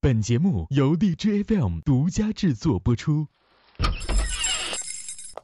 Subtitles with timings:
[0.00, 3.26] 本节目由荔枝 FM 独家制作播出。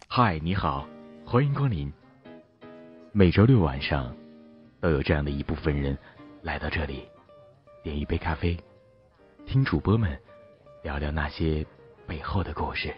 [0.06, 0.86] 嗨，你好，
[1.26, 1.92] 欢迎光临。
[3.10, 4.14] 每周六晚上，
[4.80, 5.98] 都有这样的一部分人
[6.42, 7.02] 来到这里，
[7.82, 8.56] 点一杯咖啡，
[9.44, 10.16] 听主播们
[10.84, 11.66] 聊聊那些
[12.06, 12.94] 背后的故事。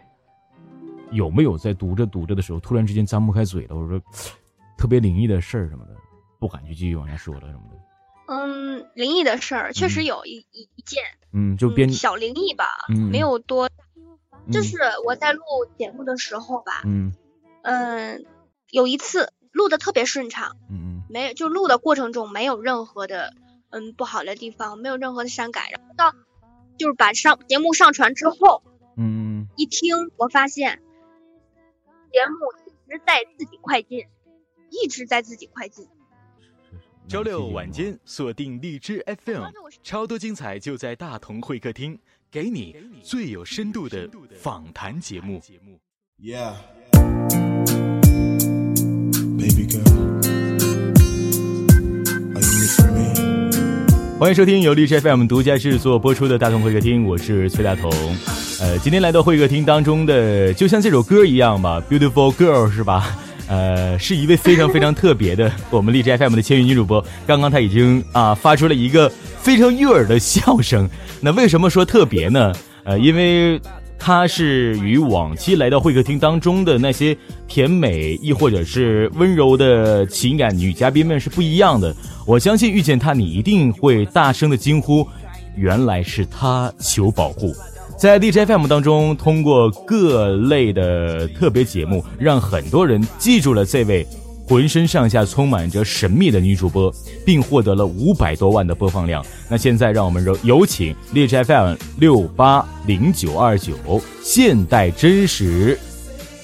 [1.11, 3.75] 有没有在读着读着的时候，突然之间张不开嘴了？
[3.75, 3.99] 我说
[4.77, 5.97] 特别灵异的事儿什么的，
[6.39, 7.86] 不敢去继续往下说了什么的。
[8.27, 11.03] 嗯，灵异的事儿确实有一一一件，
[11.33, 13.71] 嗯，就编小灵异吧，嗯没有多，
[14.53, 15.43] 就是我在录
[15.79, 17.13] 节目的时候吧，嗯。
[17.63, 18.25] 嗯，
[18.71, 23.35] 有一次录的特别顺畅，嗯没有就录的过程中没有任何的
[23.71, 26.13] 嗯不好的地方，没有任何的删改，然后到
[26.79, 28.63] 就是把上节目上传之后
[28.97, 29.49] 嗯。
[29.57, 30.83] 一听，我发现
[32.13, 32.37] 节目
[32.67, 34.07] 一直在自己快进，
[34.71, 35.89] 一直在自己快进。
[37.07, 39.45] 嗯，周六晚间锁定荔枝 FM，
[39.83, 41.97] 超多精彩就在大同会客厅，
[42.31, 44.09] 给你最有深度的
[44.41, 45.41] 访谈节目。
[46.21, 46.55] Yeah.
[49.39, 49.85] Baby girl.
[52.35, 54.19] Are you missing me?
[54.19, 57.91] 欢迎收听由荔枝 FM 独家制作播出的大同会客厅，我是崔大同。
[58.61, 63.17] 呃，今天来到会客厅当中的，就像这首歌一样吧，《Beautiful Girl》是吧？
[63.49, 67.05] 呃，是一位非常非常特别的我们荔枝 FM 的签约女主播。
[67.27, 69.09] 刚刚她已经啊发出了一个
[69.39, 70.89] 非常悦耳的笑声。
[71.21, 72.53] 那为什么说特别呢？
[72.85, 73.61] 呃，因为
[73.99, 77.17] 她是与往期来到会客厅当中的那些
[77.47, 81.95] 甜美亦或者是温柔的情感女嘉宾们是不一样的。
[82.27, 85.07] 我相信遇见她，你一定会大声的惊呼
[85.57, 87.55] ：“原来是她求保护。”
[87.99, 94.07] 在 DJ FM 当中，通过各类的特别节目，让很多人记住了这位
[94.47, 99.25] 浑身上下充满着神秘的女主播，并获得了五百多万的播放量。
[99.49, 103.75] 那现在，让我们有请 DJ FM 六八零九二九
[104.23, 105.79] 现代真实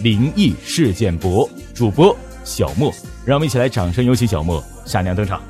[0.01, 2.91] 灵异事件博主播小莫，
[3.27, 5.41] 让我们一起来掌声有请小莫闪亮登场。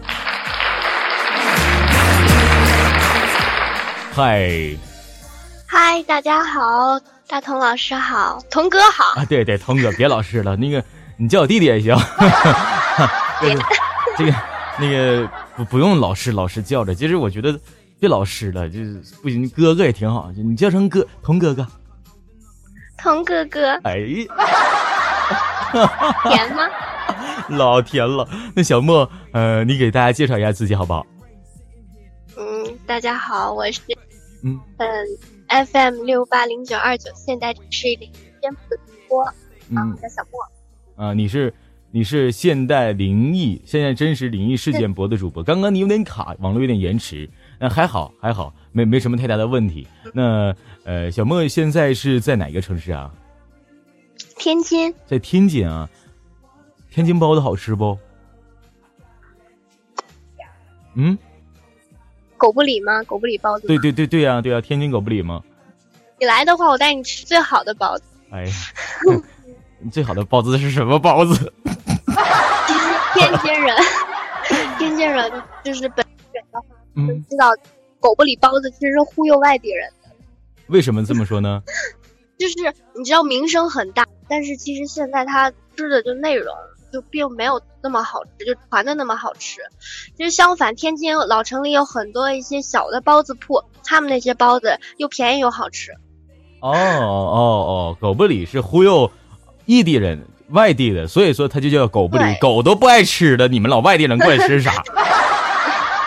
[4.10, 4.91] 嗨。
[5.74, 9.18] 嗨，大家好，大同老师好，童哥好。
[9.18, 10.84] 啊，对对，童哥，别老师了，那个
[11.16, 11.96] 你叫我弟弟也行。
[13.40, 13.62] 这个
[14.18, 14.34] 这个
[14.78, 17.58] 那个不不用老师老师叫着，其实我觉得
[17.98, 21.66] 别老师了，就是不行，哥哥也挺好，你叫成哥童哥哥。
[22.98, 23.96] 童哥哥，哎，
[26.28, 26.68] 甜吗？
[27.48, 28.28] 老甜了。
[28.54, 31.06] 那小莫，呃，你给大家介绍一下自己好不好？
[32.36, 33.80] 嗯，大家好，我是
[34.44, 34.86] 嗯嗯
[35.52, 39.34] FM 六八零九二九现代城市灵颠覆的主播，啊，
[39.68, 41.04] 嗯我叫小莫。
[41.04, 41.52] 啊，你是
[41.90, 45.42] 你是现代灵异现在真实灵异事件博的主播。
[45.42, 49.86] 刚刚你有点卡，网络有点延迟，那还好还好，没没什么太大的问题。
[50.14, 50.54] 那
[50.84, 53.12] 呃，小莫现在是在哪个城市啊？
[54.38, 55.88] 天津，在天津啊。
[56.90, 57.98] 天津包子好吃不？
[60.94, 61.16] 嗯，
[62.42, 63.00] 狗不理吗？
[63.04, 63.68] 狗不理包子。
[63.68, 63.78] 对。
[63.78, 65.40] 对对对呀、对呀、天津狗不理吗？
[66.18, 68.02] 你来的话，我带你吃最好的包子。
[68.32, 68.44] 哎，
[69.92, 71.52] 最好的包子是什么包子？
[73.14, 73.76] 天津人，
[74.76, 75.30] 天津人
[75.62, 76.66] 就是本地人的话，
[76.96, 77.46] 都嗯，知道
[78.00, 79.88] 狗不理包子其实是忽悠外地人。
[80.66, 81.62] 为什么这么说呢？
[82.38, 82.54] 就是
[82.96, 86.52] 你知道名声很大，但是其实现在他吃的就内容
[86.92, 89.60] 就并没有那么好吃，就传的那么好吃。
[90.16, 95.92] 其实相反，天津老城里有很多一些小的包子铺，他们那些包子又便宜又好吃。
[96.60, 99.10] 哦哦哦，狗不理是忽悠
[99.64, 102.36] 异地人、外地的，所以说它就叫狗不理。
[102.40, 104.72] 狗都不爱吃的，你们老外地人过来吃啥？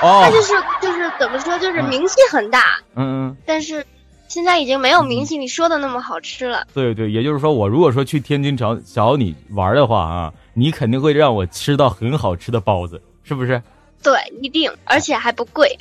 [0.02, 2.60] 哦它，就是就是怎么说，就是嗯名气很大，
[2.96, 3.86] 嗯嗯，但是
[4.28, 6.66] 现在已经没有明星你说的那么好吃了。
[6.74, 13.62] 对对，也就是说，我如果说去天津找找你玩的话啊，你肯定会让我吃到很好吃的包子，是不是？
[14.04, 15.78] 对，一定，而且还不贵。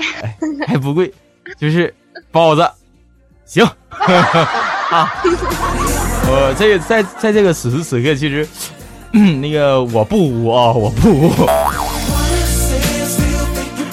[0.66, 1.12] 还不贵，
[1.58, 1.92] 就是
[2.30, 2.70] 包子，
[3.44, 5.10] 行啊。
[6.26, 8.48] 我这个在在这个此时此刻，其实、
[9.12, 11.32] 嗯 那个我不污啊，我不污。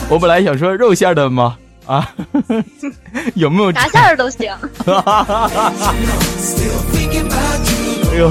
[0.10, 1.58] 我本来想说肉馅的吗？
[1.86, 2.16] 啊，
[3.36, 3.72] 有没有？
[3.72, 4.52] 啥馅儿都行。
[8.12, 8.30] 哎呦，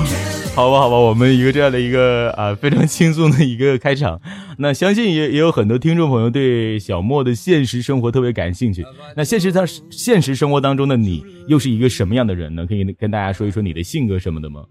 [0.54, 4.20] 好吧，好吧，我们一个这样的一个啊非常轻松的一个开场，
[4.58, 8.84] 那相信也也有很多听众朋友对小莫的现实生活特别感兴趣。
[9.16, 12.66] 那现实当现实生活当中的你又是一个什么样的人呢？
[12.66, 14.64] 可以跟大家说一说你的性格什么的吗？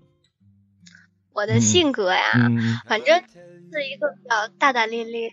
[1.33, 5.31] 我的性格呀，嗯反正是一个比较大大咧咧，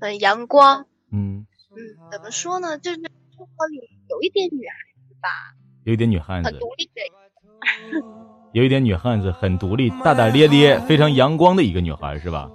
[0.00, 0.84] 很阳光。
[1.12, 1.78] 嗯嗯，
[2.10, 2.78] 怎么说呢？
[2.78, 4.74] 就是生活里有一点女孩
[5.08, 5.28] 子吧，
[5.84, 7.02] 有一点女汉子很，独立的。
[8.54, 12.48] 有一点女汉子，很独立、大大咧咧、非常阳光的一个女孩，是吧？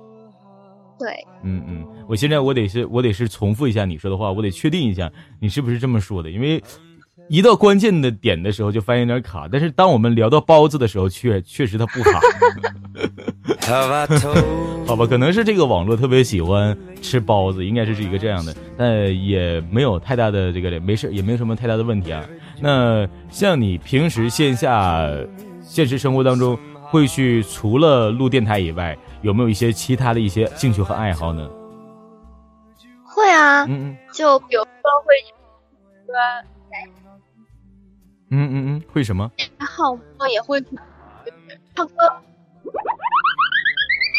[0.97, 5.11] 对，嗯嗯，我现在我得是，我得是重复一下你说的话，我得确定一下
[5.41, 6.63] 你是不是这么说的，因为
[7.29, 12.19] 一到关键的点的时候就发现有点卡，但是当我们聊到包子的时候，确确实它不卡。
[14.87, 22.25] 好吧，可能是这个网络特别喜欢吃包子，应该是是一个这样的，但也没有太大的这个没事，也没有什么太大的问题啊。
[22.59, 25.07] 那像你平时线下、
[25.61, 31.47] 现实生活当中会去除了录电台以外，有没有一些其他的一些兴趣和爱好呢？
[33.05, 34.69] 会啊，嗯嗯就比如说
[35.05, 35.13] 会
[36.07, 36.15] 说
[38.31, 39.29] 嗯嗯嗯，会什么？
[40.45, 40.61] 会
[41.75, 41.93] 唱歌，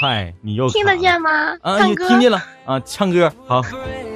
[0.01, 1.57] 嗨，你又听得见吗？
[1.63, 1.79] 啊？
[1.79, 2.81] 又唱歌，听见了啊！
[2.81, 3.63] 唱歌好，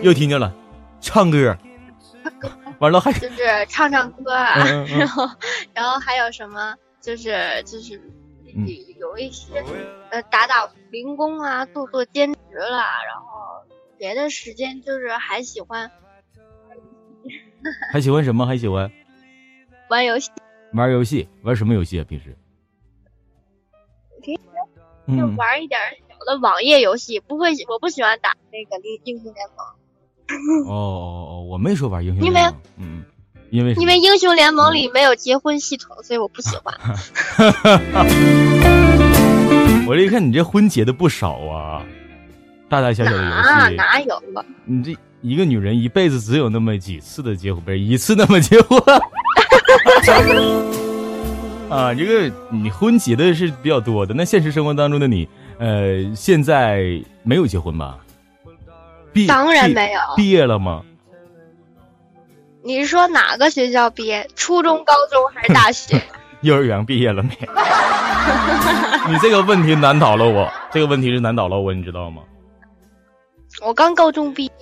[0.02, 0.52] 又听见了，
[1.00, 1.56] 唱歌，
[2.80, 3.36] 完了还就是
[3.68, 5.28] 唱唱歌啊，嗯嗯嗯然后
[5.74, 6.74] 然后还有什么？
[7.00, 8.00] 就是就是
[8.56, 8.66] 嗯
[8.98, 9.62] 有一些
[10.10, 13.62] 呃打打零工啊，做做兼职啦，然后
[13.98, 15.90] 别的时间就是还喜欢
[17.92, 18.46] 还喜欢什么？
[18.46, 18.90] 还喜欢
[19.94, 20.28] 玩游戏，
[20.72, 21.28] 玩游戏？
[21.42, 22.04] 玩什么游戏啊？
[22.08, 22.36] 平时？
[24.20, 24.40] 平时
[25.06, 29.64] 嗯就玩一点小的网页游戏，不会我不喜欢打那个英英雄联盟，
[30.66, 33.04] 哦哦哦， 我没说玩英雄因为联盟，嗯，
[33.50, 36.74] 因为因为英雄联盟里没有结婚系统，所以我不喜欢。
[39.86, 41.86] 我这一看你这婚结的不少啊，
[42.68, 44.44] 大大小小的哪游戏，哪有了？
[44.64, 48.76] 你这一个女人一辈子只有那么几次的结婚，不是一次那么结婚。
[51.70, 55.28] 啊，这个你婚结的是比较多的，那现实生活当中的你，
[55.58, 57.98] 呃，现在没有结婚吧？
[59.12, 60.00] 毕当然没有。
[60.16, 60.82] 毕业了吗？
[62.62, 64.28] 你是说哪个学校毕业？
[64.34, 66.02] 初中、高中还是大学？
[66.42, 67.30] 幼儿园毕业了没？
[69.08, 72.22] 你这个问题难倒了我，这个问题是难倒了我，你知道吗？
[73.64, 74.52] 我刚高中毕业。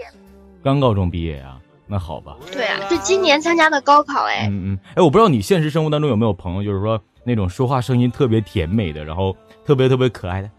[0.62, 1.56] 刚高中毕业呀、
[1.92, 2.34] 那好吧。
[2.50, 4.48] 对啊，就今年参加的高考哎。
[4.50, 9.36] 嗯嗯，哎，我不知道你现实生活当中有没有朋友，就是说那种说话声音特别甜美的，然后
[9.66, 10.50] 特别特别可爱的，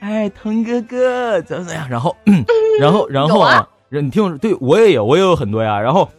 [0.00, 2.44] 哎，腾哥哥怎么怎么样，然后， 嗯、
[2.80, 5.78] 然后然后啊啊你听我说，对我也有，我也有很多呀。
[5.78, 6.10] 然后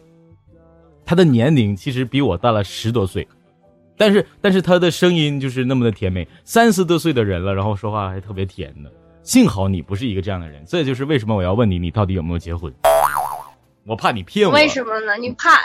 [1.04, 3.28] 他的年龄其实比我大了十多岁，
[3.98, 8.90] 但是但是他的声音就是那么的甜美，三十多岁的人了，然后说话还特别甜的。
[9.22, 12.72] 幸好你不是一个这样的人，这就是为什么我要问你，你到底有没有结婚？
[13.86, 14.54] 我怕你骗我。
[14.54, 15.16] 为什么呢？
[15.16, 15.58] 你怕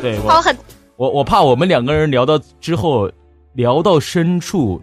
[0.00, 0.56] 对，我很
[0.96, 3.10] 我我怕我们两个人聊到之后，
[3.54, 4.82] 聊到深处，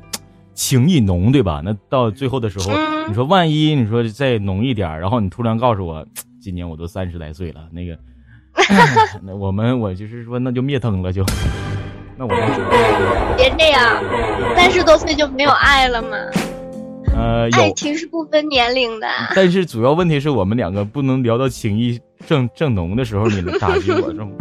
[0.53, 1.61] 情意浓，对吧？
[1.63, 6.05] 那到最后的时候，嗯你说万一你说再浓一点，然后你突然告诉我，
[6.41, 7.97] 今年我都三十来岁了，那个，
[9.23, 11.23] 那我们我就是说那就灭灯了就，
[12.17, 12.29] 那我
[13.37, 14.03] 别这样，
[14.55, 16.17] 三十多岁就没有爱了吗？
[17.15, 19.07] 呃，爱情是不分年龄的。
[19.35, 24.31] 但是主要问题是我们两个不能聊到情意正正浓的时候，你打击我这么。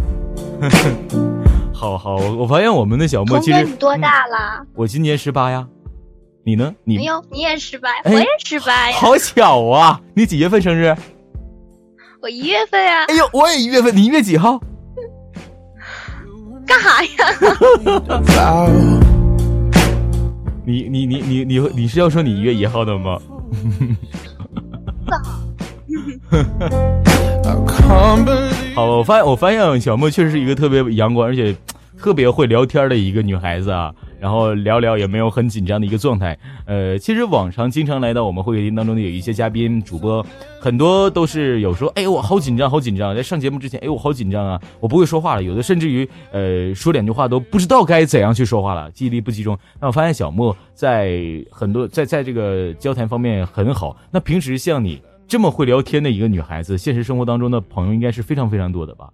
[1.72, 4.66] 好好，我我发现我们的小莫童哥，其实你多大了？
[4.74, 5.66] 我今年十八呀，
[6.44, 6.74] 你呢？
[6.84, 8.96] 你没有，你也十八，哎我也十八呀。
[8.96, 10.00] 好巧啊！
[10.14, 10.94] 你几月份生日？
[12.20, 14.60] 我一月份呀，哎呦，我也一月份，你一月几号？
[16.66, 17.08] 干啥呀？
[20.66, 23.18] 你你你你你你是要说你一月一号的吗？
[28.74, 31.54] 好，我发现我发现小莫确实是一个特别阳光，而且
[31.98, 33.94] 特别会聊天的一个女孩子啊。
[34.20, 36.36] 然后聊聊也没有很紧张的一个状态。
[36.66, 40.26] 呃，其实往常经常来到我们会客厅当中的有一些嘉宾主播，
[40.58, 45.42] 很多都是有说，哎我好紧张，好紧张，在上节目之前，哎我好紧张啊，我不会说话了。
[45.44, 49.56] 有的甚至于呃说两句话都不知道该怎样去说话了，记忆力不集中。
[49.80, 53.96] 那我发现小莫在很多在在这个交谈方面很好。
[54.10, 59.10] 那平时像你这么会聊天的一个女孩子，现实生活当中的朋友应该是非常非常多的吧？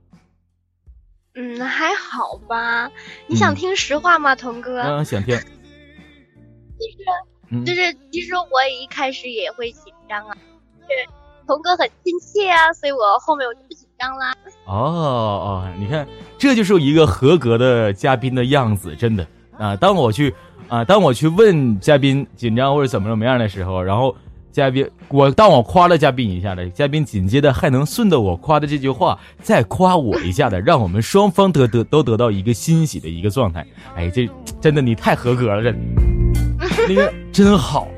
[1.35, 2.88] 嗯，还好吧。
[3.26, 4.80] 你想嗯听实话吗，童哥？
[4.80, 5.37] 嗯，想听。
[5.37, 7.04] 就是
[7.49, 10.37] 嗯就是，其实我一开始也会紧张啊，
[10.83, 11.11] 就是
[11.47, 14.33] 童哥很亲切啊，所以我后面我就不紧张啦。
[14.66, 16.06] 哦哦，你看，
[16.38, 19.26] 这就是一个合格的嘉宾的样子，真的
[19.59, 19.75] 啊！
[19.76, 20.33] 当我去
[20.68, 24.14] 啊，当我去问嘉宾紧张或者怎么怎么样的时候，然后
[24.54, 33.66] 嘉宾我当我夸了嘉宾一下的，嘉宾紧接着还能顺着我夸的这句话再夸我一下的，让我们双方得得都得到一个欣喜的一个状态。
[33.96, 34.30] 哎，这
[34.61, 37.88] 真的你太合格了，真的， 那个真好。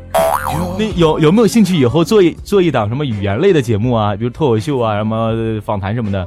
[0.78, 6.26] 那有有没有兴趣以后做一做一档什么语言类的节目啊，比如脱口秀啊，什么访谈什么的？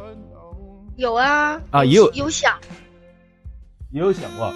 [0.96, 1.60] 有啊。
[1.72, 2.12] 啊也有。
[2.14, 2.54] 有想，
[3.90, 4.54] 也有想过，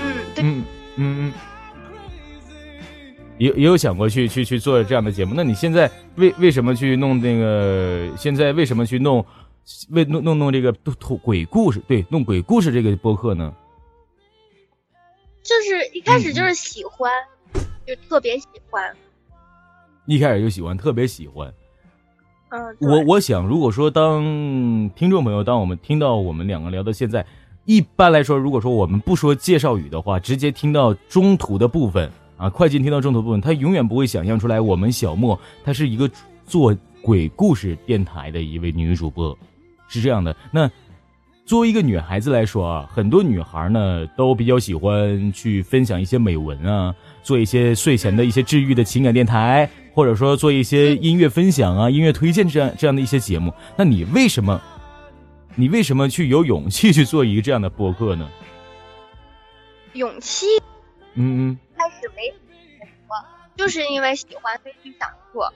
[0.00, 0.64] 嗯，对，嗯
[0.96, 1.32] 嗯嗯，
[3.38, 5.34] 也也有想过去去去做这样的节目。
[5.36, 8.08] 那你现在为为什么去弄那个？
[8.16, 9.24] 现在为什么去弄
[9.90, 10.72] 为弄弄弄这个
[11.22, 11.80] 鬼故事？
[11.86, 13.54] 对，弄鬼故事这个播客呢？
[15.42, 17.12] 就是一开始就是喜欢，
[17.86, 18.94] 就特别喜欢。
[20.06, 21.52] 一开始就喜欢，特别喜欢。
[22.48, 24.22] 嗯，我我想，如果说当
[24.96, 27.26] 听众朋友，当我们听到我们两个聊到现在，
[27.64, 36.10] 一般来说，如果说我们不说介绍语的话，直接听到中途的部分啊，快进听到中途部分，他永远不会想象出来，我们小莫她是一个
[36.44, 39.36] 做鬼故事电台的一位女主播，
[39.88, 40.36] 是这样的。
[40.50, 40.70] 那
[41.44, 49.68] 作为一个女孩子来说啊，很多女孩呢都比较喜欢去分享一些美文啊，做一些睡前的一些治愈的情感电台。
[49.96, 54.60] 或者说做一些音乐分享啊、音乐推荐这样这样的一些节目，那你为什么，
[55.54, 58.28] 你为什么去有勇气去做一个这样的播客呢？
[59.94, 60.44] 勇气，
[61.14, 63.14] 嗯嗯，开始没什么，
[63.56, 65.52] 就是因为喜欢所以去想做，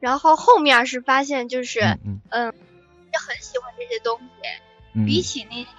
[0.00, 4.48] 然后后面是发现就是嗯嗯，也很喜欢这些东西，
[4.94, 5.70] 嗯，比起那个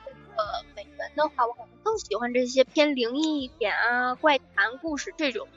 [0.76, 5.48] 美文的话，我可能更喜欢这些偏灵异一点啊、怪谈故事这种。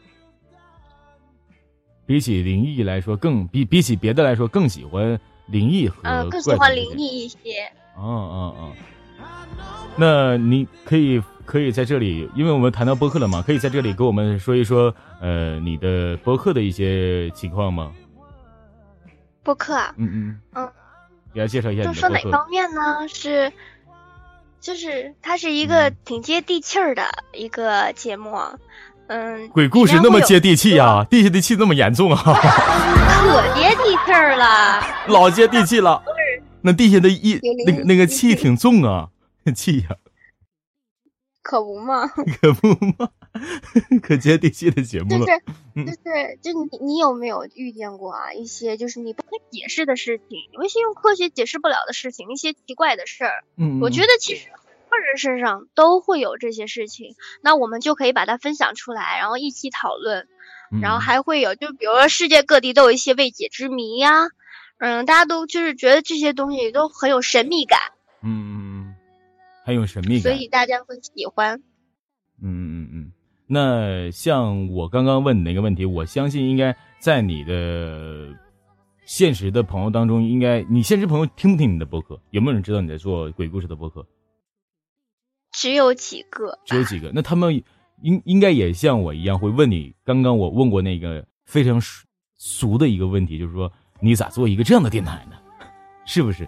[2.07, 7.73] 比起灵异来说，更比比起别的来说，更喜欢灵异和嗯，更喜欢灵异一些。
[7.97, 8.77] 嗯嗯嗯，
[9.97, 17.93] 那你可以可以在这里，因为我们谈到播客了嘛，可以在这里给我们说一说，呃，你的播客的一些情况吗？
[19.43, 20.69] 播客啊，嗯嗯嗯，
[21.33, 21.93] 给大家介绍一下就。
[21.93, 23.07] 说哪方面呢？
[23.09, 23.53] 是，
[24.61, 28.37] 就是它是一个挺接地气儿的一个节目，
[29.09, 34.83] 嗯，鬼故事那么接地气呀、地下的气那么严重啊，可接地气儿了。
[35.09, 36.03] 老接地气了。
[36.63, 39.09] 那地下的一那个那个气挺重啊，
[39.55, 39.89] 气呀、
[41.45, 42.09] 可不嘛，
[42.41, 43.11] 可不嘛，
[44.03, 45.19] 可接地气的节目了。
[45.19, 45.43] 就是
[45.77, 45.87] 嗯。
[45.87, 54.59] 就是就你你有没有遇见过啊一些就是你不可解释的事情，有一些用科学解释不了的事情，一些奇怪的事儿，嗯，我觉得其实很
[54.89, 60.27] 多人身上都会有这些事情，那我们就可以把它分享出来，然后一起讨论，
[60.73, 64.29] 嗯然后还会有就比如说世界各地都有一些未解之谜呀、
[64.79, 67.79] 嗯，大家都就是觉得这些东西都很有神秘感，
[68.23, 68.54] 嗯，
[69.65, 70.33] 很有神秘感所。
[70.33, 71.61] 以大家会喜欢。
[72.43, 72.45] 嗯
[72.83, 73.13] 嗯嗯，
[73.47, 78.29] 那像我刚刚问你那个问题，我相信应该在你的
[79.07, 82.21] 现实的朋友当中，应该你现实朋友听不听你的播客？
[82.31, 84.07] 有没有人知道你在做鬼故事的播客？
[85.53, 87.11] 只有几个，只有几个。
[87.15, 87.63] 那他们
[88.03, 92.07] 应应该也像我一样会问你，刚刚我问过那个非常俗
[92.37, 95.37] 俗的一个问题，就是说你咋做一个这样的电台呢？
[96.05, 96.47] 是不是？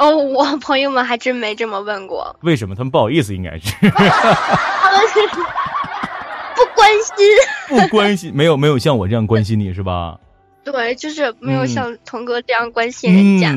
[0.00, 3.34] 哦，我 朋友们还真没这么问过，为什么他们不好意思？
[3.34, 5.20] 应该是 他们是
[6.56, 7.26] 不关心。
[7.68, 10.18] 不关心，没有没有像我这样关心你是吧？
[10.64, 13.52] 对，就是没有嗯像童哥这样关心人家。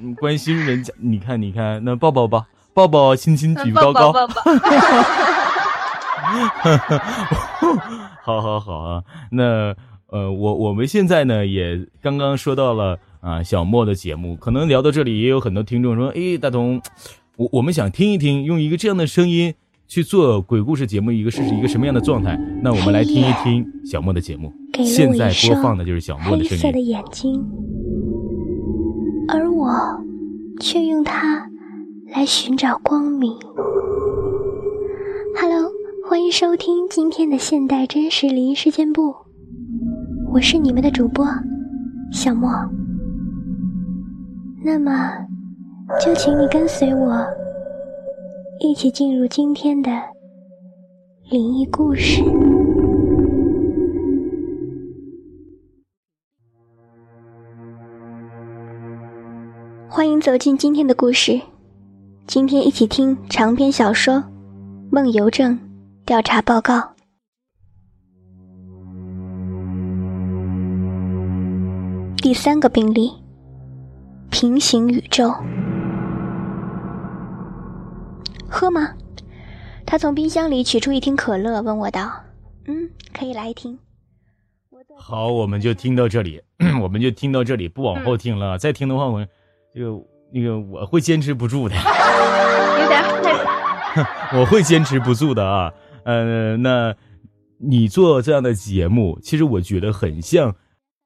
[0.00, 4.52] 嗯，关心人家，你看，你看，那抱抱吧，抱抱，亲亲，举高高高，抱抱抱
[8.22, 9.02] 好好好啊。
[9.30, 9.74] 那
[10.08, 16.82] 呃，我我们现在呢也刚刚说到了啊小莫的节目，可能聊到这里也有很多听众说，诶，大同，
[17.36, 19.54] 我我们想听一听，用一个这样的声音
[19.86, 22.36] 去做鬼故事节目，一个是一个什么样的状态？
[22.60, 24.52] 那我们来听一听小莫的节目。
[24.84, 26.88] 现在播放的就是小莫的声音黑色的音。
[26.88, 27.46] 眼睛，
[29.28, 29.70] 而我
[30.58, 31.48] 却用它
[32.12, 33.32] 来寻找光明。
[35.40, 35.70] Hello，
[36.08, 39.14] 欢迎收听今天的现代真实灵异事件部，
[40.32, 41.24] 我是你们的主播
[42.10, 42.50] 小莫。
[44.64, 44.92] 那么，
[46.00, 47.26] 就请你跟随我，
[48.60, 49.90] 一起进入今天的
[51.28, 52.22] 灵异故事。
[59.88, 61.40] 欢迎走进今天的故事。
[62.28, 64.14] 今天一起听长篇小说
[64.92, 65.58] 《梦游症
[66.06, 66.78] 调查报告》
[72.22, 73.12] 第三个病例：
[74.32, 75.32] 平行宇宙。
[78.48, 78.88] 喝吗？
[79.86, 82.10] 他从冰箱里取出一听可乐，问我道
[82.66, 83.78] ：“嗯，可以来一听。”
[84.98, 86.40] 好，我们就听到这里，
[86.80, 88.56] 我们就听到这里，不往后听了。
[88.56, 89.24] 再听的话，我
[89.74, 91.76] 这个那个我会坚持不住的，
[92.80, 94.08] 有点害怕。
[94.40, 95.72] 我会坚持不住的啊。
[96.04, 96.94] 呃，那
[97.58, 100.54] 你做这样的节目，其实我觉得很像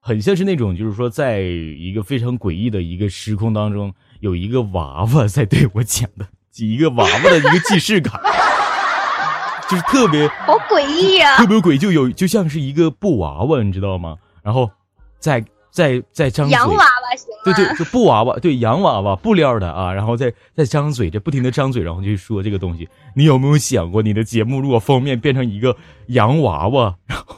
[0.07, 6.25] 很像是那种，就是说，在一个非常诡异的一个时空当中，有一个娃娃在对我讲的，
[6.59, 8.15] 一个娃娃的一个既视感，
[9.69, 14.17] 就是特别好诡异啊、特别诡异，就有就像是一个布娃娃，你知道吗？
[14.45, 14.71] 然后
[15.19, 17.43] 在在在张嘴，洋娃娃行吗？
[17.45, 22.89] 对对，就布娃娃，对洋娃娃，布料的啊，然后在在张嘴，这不停的张嘴，然后就说这个东西。
[23.17, 27.37] 你有没有想过，你的节目如果封面变成一个洋娃娃，然后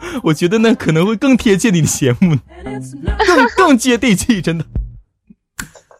[0.22, 2.36] 我觉得那可能会更贴切你的节目，
[3.26, 4.64] 更更接地气，真的。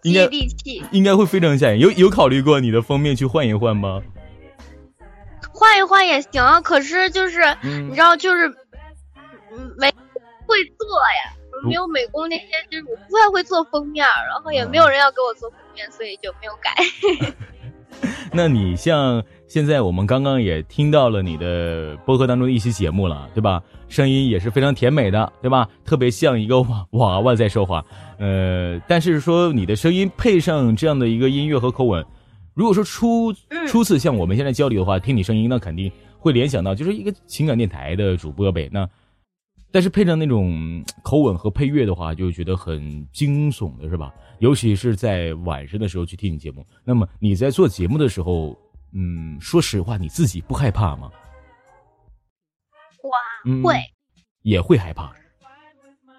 [0.02, 1.81] 应接地气，应该会非常吓人。
[1.81, 4.00] 有有考虑过你的封面去换一换吗？
[5.52, 6.61] 换一换也行啊。
[6.61, 8.49] 可是就是、嗯你知道，就是
[9.52, 9.90] 嗯没
[10.47, 10.87] 会做
[11.25, 11.35] 呀，
[11.67, 16.73] 没有美工那些，就是我不太会做封面，然后也没有人要给我做封面，所以就没有改。
[18.33, 23.62] 那你像现在我们刚刚也听到了你的播客当中的一期节目了，对吧？
[23.88, 25.67] 声音也是非常甜美的，对吧？
[25.87, 27.83] 特别像一个娃娃娃在说话。
[28.19, 32.05] 呃，但是说你的声音配上这样的一个音乐和口吻，
[32.52, 38.69] 如果说初嗯初次像我们现在交流的话，听你声音，那肯定会联想到就是一个情感电台的主播呗。
[38.71, 38.87] 那
[39.73, 44.12] 但是配上那种嗯口吻和配乐的话，就觉得很惊悚的是吧？
[44.40, 46.67] 尤其是在晚上的时候去听你节目。
[46.85, 48.55] 那么你在做节目的时候，
[48.92, 51.11] 嗯，说实话，你自己不害怕吗？
[53.02, 53.75] 哇，嗯，会，
[54.42, 55.12] 也会害怕。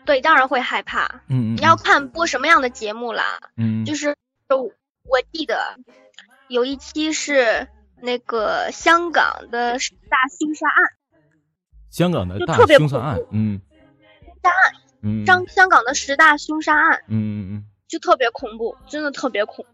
[0.05, 1.05] 对，当然会害怕。
[1.27, 3.39] 嗯嗯，你要看播什么样的节目啦。
[3.57, 4.15] 嗯就是
[4.47, 5.77] 我记得
[6.47, 7.67] 有一期是
[8.01, 10.75] 那个香港的十大凶杀案，
[11.91, 13.61] 香港的大就特别凶杀案恐，嗯，
[14.43, 19.71] 杀案，嗯，香香港的十大凶杀案嗯嗯嗯，就特别恐怖，真的特别恐怖，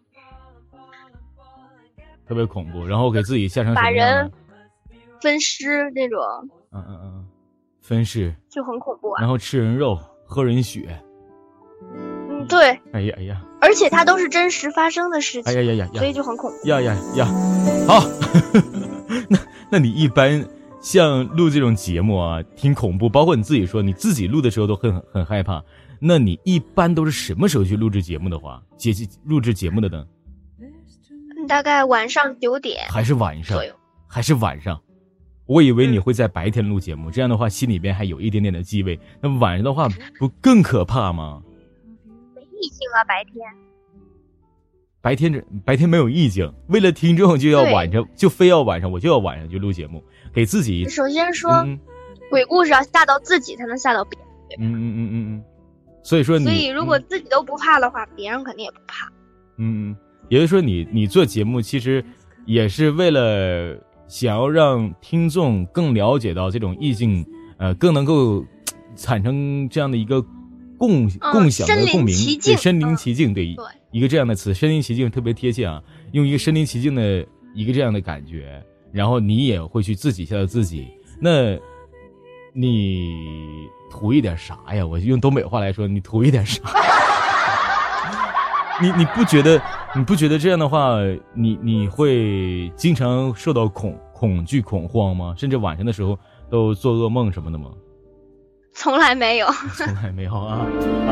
[2.27, 4.31] 特别恐怖，然后给自己吓成什把人？
[5.21, 6.19] 分尸那种
[6.71, 7.25] 嗯嗯嗯嗯，
[7.81, 9.21] 分尸，就很恐怖啊。
[9.21, 11.01] 然后吃人肉，喝人血，
[11.95, 16.67] 嗯，对，哎呀哎呀，而且它都是真实发生的事情，哎呀呀呀呀所以就很恐怖。
[16.67, 17.25] 呀呀呀，
[17.87, 18.03] 好，
[19.29, 19.39] 那
[19.71, 20.45] 那你一般
[20.81, 25.63] 像录这种节目啊，挺恐怖，包括你自己说你自己录的时候都很很害怕。
[25.99, 28.91] 那你一般都是什么时候去录制节目的话，节
[29.23, 30.05] 录制节目的呢？
[31.45, 33.63] 嗯大概晚上九点还是晚上左？
[33.65, 33.73] 右。
[34.07, 34.81] 还是晚上？
[35.45, 38.99] 我以为你嗯会在白天录节目，这样的话心里边还有一点点的忌讳。
[39.21, 41.41] 那晚上的话不更可怕吗？
[42.33, 43.33] 没意境啊，白天。
[45.01, 50.03] 白天这白天没有意境，为了听众就要晚上，就非要晚上，我就要晚上就录节目，
[50.33, 51.79] 给自己首先说，嗯
[52.31, 54.17] 鬼故事要吓到自己，才能吓到别
[54.49, 54.59] 人。
[54.59, 55.43] 嗯嗯嗯嗯嗯，
[56.03, 59.05] 所以说你，所以如果嗯自己都不怕的话，别人肯定也不怕。
[59.57, 59.95] 嗯，嗯
[60.29, 62.03] 也就是说你你做节目其实
[62.45, 67.25] 也是为了想要让听众更了解到这种意境，
[67.57, 68.43] 呃，更能够
[68.95, 70.21] 产生这样的一个
[70.77, 80.87] 共嗯共享的共鸣，对，身临嗯其境，对，对一个这样的词，身临其境特别贴切啊，用一个身临其境的一个这样的感觉，然后你也会去自己吓到自己，
[81.19, 81.57] 那。
[82.57, 84.85] 你图一点啥呀？
[84.87, 86.61] 我用东北话来说，你图一点啥？
[88.81, 89.61] 你你不觉得
[89.97, 90.97] 你不觉得这样的话，
[91.33, 95.33] 你你会经常受到恐恐惧恐慌吗？
[95.37, 97.71] 甚至晚上的时候都做噩梦什么的吗？
[98.73, 99.47] 从来没有。
[99.77, 100.65] 从来没有啊。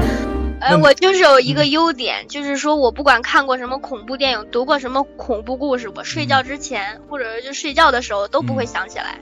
[0.60, 9.18] 呃，我就是有一个优点，就是说我不管看过什么恐怖电影，读过什么恐怖故事，我睡觉之前、或者就睡觉的时候都不会嗯想起来，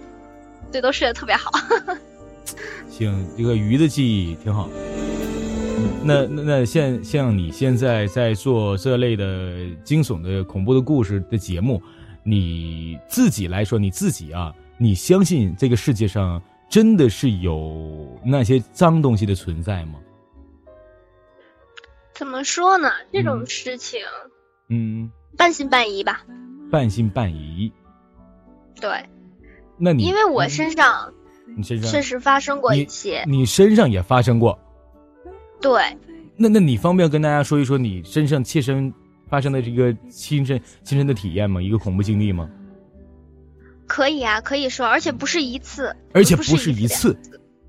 [0.71, 1.52] 所以都睡得特别好。
[2.89, 4.67] 行，这个鱼的记忆挺好。
[6.04, 11.82] 那那那像像你现在在做这类的惊悚的恐怖的故事的节目，
[12.24, 20.00] 你自己来说，你自己啊，你相信这个世界上真的是有那些脏东西的存在吗？
[22.14, 22.90] 怎么说呢？
[23.12, 24.00] 这嗯种事情、
[24.70, 26.26] 嗯，半信半疑吧。
[26.72, 27.72] 半信半疑。
[28.80, 28.90] 对，
[29.78, 31.14] 那你因为我嗯身上
[31.56, 33.24] 你身上确实发生过一些。
[33.28, 34.58] 你身上也发生过，
[35.62, 35.82] 对，
[36.36, 38.91] 那那你方便跟大家说一说你身上切身
[39.30, 41.62] 发生的这个亲身亲身的体验吗？
[41.62, 42.50] 一个恐怖经历吗？
[43.88, 47.17] 可以啊，可以说，而且不是一次，而且不不是一一次，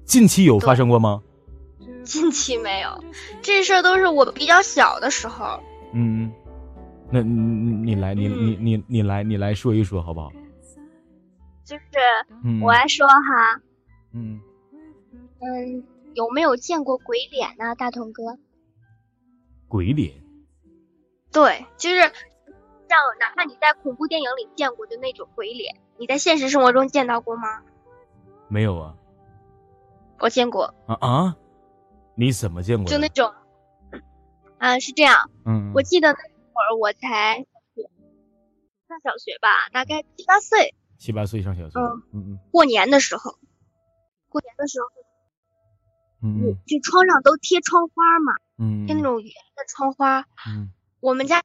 [0.04, 1.20] 近期有发生过吗？
[2.04, 3.04] 近期没有，
[3.42, 5.60] 这事儿都是我比较小的时候。
[5.92, 6.32] 嗯，
[7.10, 10.32] 那你你你来，你你你你来，你来说一说好不好？
[11.64, 11.82] 就是
[12.44, 13.60] 嗯，我来说哈，
[14.14, 14.40] 嗯，
[15.40, 18.38] 嗯，有没有见过鬼脸呢，大同哥？
[19.68, 20.22] 鬼脸，
[21.32, 27.62] 对，就是像哪怕你在恐怖电影里见过的那种鬼脸，你在现实生活中见到过吗？
[28.48, 28.94] 没有啊
[30.18, 31.36] 我见过，啊啊！
[32.14, 32.86] 你怎么见过？
[32.86, 33.32] 就那种，
[34.58, 37.46] 啊，是这样，嗯，我记得那会儿我才
[38.86, 43.38] 上小学吧，大概七八岁，七八岁上小学，嗯嗯嗯过年的时候，
[44.28, 44.86] 过年的时候，
[46.22, 50.26] 嗯嗯就窗上都贴窗花嘛，嗯，贴那种圆的窗花。
[50.46, 51.42] 嗯我们家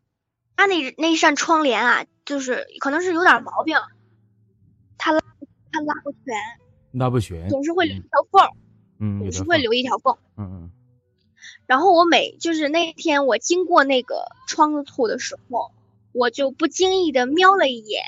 [0.56, 3.76] 他那那一扇窗帘啊，就是可能是有点毛病，
[4.98, 5.20] 它拉
[5.72, 6.20] 它拉不全，
[6.92, 10.16] 拉不全，总是会留一条缝总是会留一条缝。
[10.38, 10.72] 嗯嗯
[11.66, 15.72] 然后我每就是那天我经过那个窗户的时候，
[16.12, 18.04] 我就不经意的瞄了一眼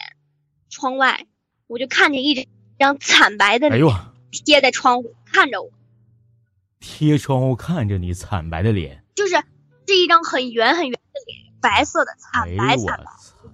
[0.69, 1.25] 窗外，
[1.67, 3.84] 我就看见一张惨白的脸
[4.32, 5.71] 贴在窗户看着我，
[6.80, 9.36] 贴窗户看着你惨白的脸，就是
[9.88, 13.06] 是一张很圆很圆的脸，白色的惨白惨白，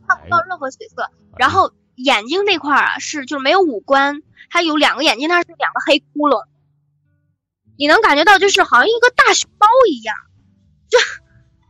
[0.07, 1.09] 看不到任何血色。
[1.37, 6.45] 然后眼睛那块儿啊是就是没有五官，它有两个眼睛，它是两个黑窟窿，
[7.77, 10.15] 你能感觉到就是好像一个大熊猫一样，
[10.89, 10.97] 就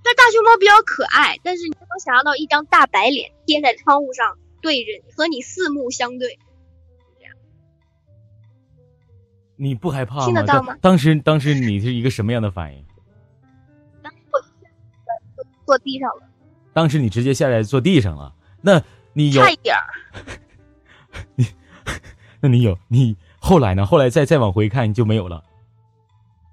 [0.03, 6.37] 这大熊猫比较可爱，但是你能想象到一张大白脸贴在窗户上对着你，和你四目相对，
[9.55, 10.25] 你不害怕吗？
[10.25, 12.85] 听得到吗当当时当时你是一个什么样的反应？
[14.03, 14.39] 当时我
[15.43, 16.23] 就坐地上了，
[16.73, 18.81] 当时你直接下来坐地上了，那
[19.13, 19.87] 你有差一点儿。
[22.41, 23.85] 那你有你后来呢？
[23.85, 25.43] 后来再再往回看就没有了。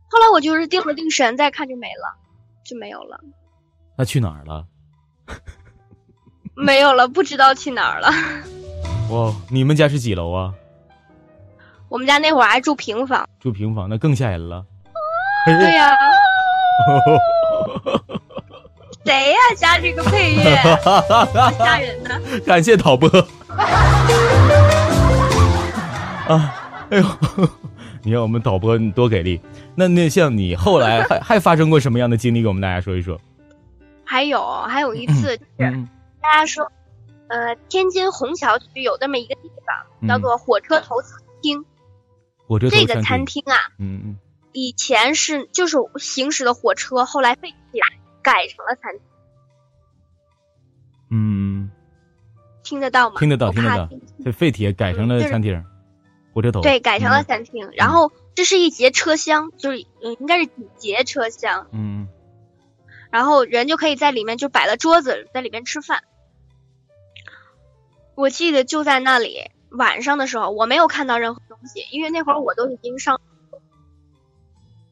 [0.09, 2.17] 后来我就是定了定神，再看就没了，
[2.65, 3.21] 就没有了，
[3.97, 4.67] 那去哪儿了？
[6.55, 8.11] 没有了，不知道去哪儿了。
[9.11, 10.55] 哇，你们家是几楼啊？
[11.92, 14.64] 我们家那会儿还住平房，住平房，那更吓人了。
[15.44, 15.90] 对呀、
[19.05, 22.18] 谁呀、加这个配乐，好吓人呢。
[22.46, 23.07] 感谢导播。
[26.28, 26.55] 啊，
[26.88, 27.05] 哎呦，
[28.02, 29.38] 你看我们导播多给力。
[29.74, 33.20] 那那像你后来还还发生过什么样的经历，给我们大家说一说？
[34.02, 35.87] 还有还有一次，就是嗯
[36.22, 36.72] 大家说，
[37.28, 41.62] 呃，天津虹桥区有这么一个地方，叫做火车头餐厅。
[42.46, 44.18] 火车头这个餐餐厅啊，嗯嗯，
[44.52, 47.87] 以前是就是行驶的火车，后来废弃了，
[48.22, 49.02] 改成了餐厅。
[51.11, 51.70] 嗯，
[52.62, 53.16] 听得到吗？
[53.18, 53.88] 听得到，听得到
[54.24, 55.64] 这废铁改成了就是餐厅，
[56.33, 56.61] 火车头。
[56.61, 57.70] 对，改成了嗯餐厅。
[57.74, 61.68] 然后这是一节车厢，就是嗯，应该是几节车厢。
[61.72, 62.09] 嗯
[63.11, 66.02] 然后人就可以在里面就摆了桌子，在里面吃饭。
[68.14, 73.21] 我记得就在那里，晚上的时候我没有看到任何东西，因为那会儿我都已经上，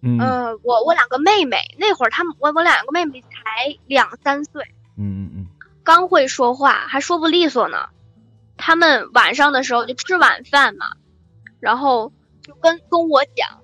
[0.03, 0.19] 嗯
[0.63, 3.29] 我我两个妹妹那会儿她们我我两个妹妹才
[3.87, 4.65] 两三岁，
[4.97, 5.47] 嗯嗯嗯
[5.85, 7.89] 刚会说话，还说不利索呢。
[8.57, 10.87] 她们晚上的时候就吃晚饭嘛，
[11.61, 12.13] 然后
[12.43, 13.63] 就跟跟我讲，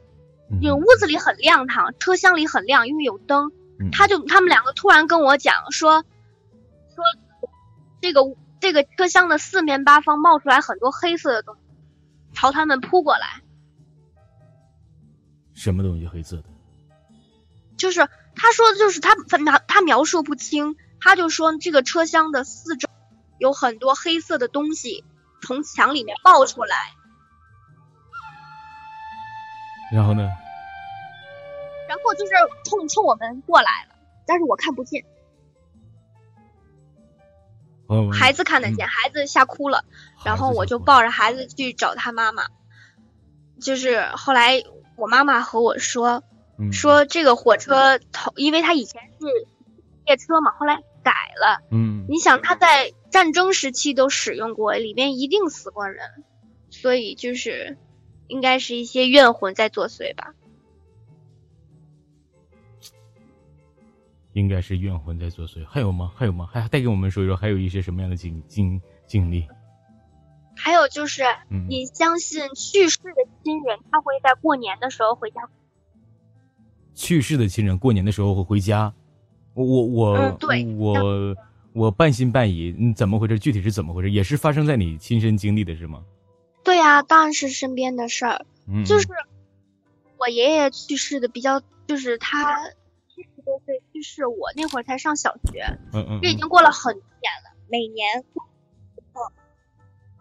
[0.51, 3.53] 嗯，就屋子里很亮堂，车厢里很亮，因为有灯。
[3.79, 6.03] 嗯他就他们两个突然跟我讲说，
[6.95, 7.05] 说
[8.01, 8.23] 这个
[8.67, 11.61] 这个车厢的四面八方冒出来很多黑色的东西，
[12.35, 13.41] 朝他们扑过来。
[15.55, 16.49] 什么东西黑色的？
[17.77, 18.01] 就是
[18.35, 22.89] 他说的就是他他描他描述不清，他就说这个车厢的四周
[23.39, 25.05] 有很多黑色的东西
[25.43, 26.77] 从墙里面冒出来，
[29.93, 30.29] 然后呢？
[31.89, 32.33] 然后就是
[32.65, 33.95] 冲冲我们过来了，
[34.27, 35.05] 但是我看不见，
[37.89, 39.85] 我孩子看得见，孩子吓哭了。
[40.25, 42.45] 然后我就抱着孩子去找他妈妈，
[43.61, 44.63] 就是后来
[44.97, 46.23] 我妈妈和我说，
[46.59, 49.27] 嗯说这个火车头，因为它以前是
[50.05, 51.61] 列车嘛，后来改了。
[51.71, 56.05] 嗯你想，它在战争时期都使用过，里面一定死过人，
[56.71, 57.79] 所以就是
[58.27, 60.35] 应该是一些怨魂在作祟吧。
[64.37, 65.65] 应该是怨魂在作祟。
[65.67, 66.13] 还有吗？
[66.15, 66.47] 还有吗？
[66.53, 69.49] 还再给我们说一说，还有一些什么样的经经经历？
[70.55, 75.41] 还有就是，嗯，你相信去世的亲人，他会在过年的时候回家
[76.95, 78.93] 去世的亲人过年的时候会回家，
[79.55, 81.37] 我我我、嗯对我
[81.73, 83.39] 我半信半疑，嗯，怎么回事？
[83.39, 84.11] 具体是怎么回事？
[84.11, 86.05] 也是发生在你亲身经历的是吗？
[86.63, 88.45] 对呀、当然是身边的事儿。
[88.69, 89.09] 嗯，就是
[90.19, 92.59] 我爷爷去世的比较，就是他
[93.47, 97.57] 多岁去世，我那会儿才上小学，嗯嗯这已经过了很多年了。
[97.71, 98.25] 每年，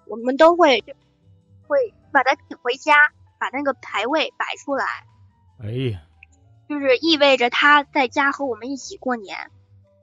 [0.06, 0.82] 我们都会
[1.68, 2.94] 会把他请回家，
[3.40, 4.86] 把那个牌位摆出来，
[5.60, 6.02] 嗯，哎呀，
[6.70, 9.52] 就是意味着他在家和我们一起过年。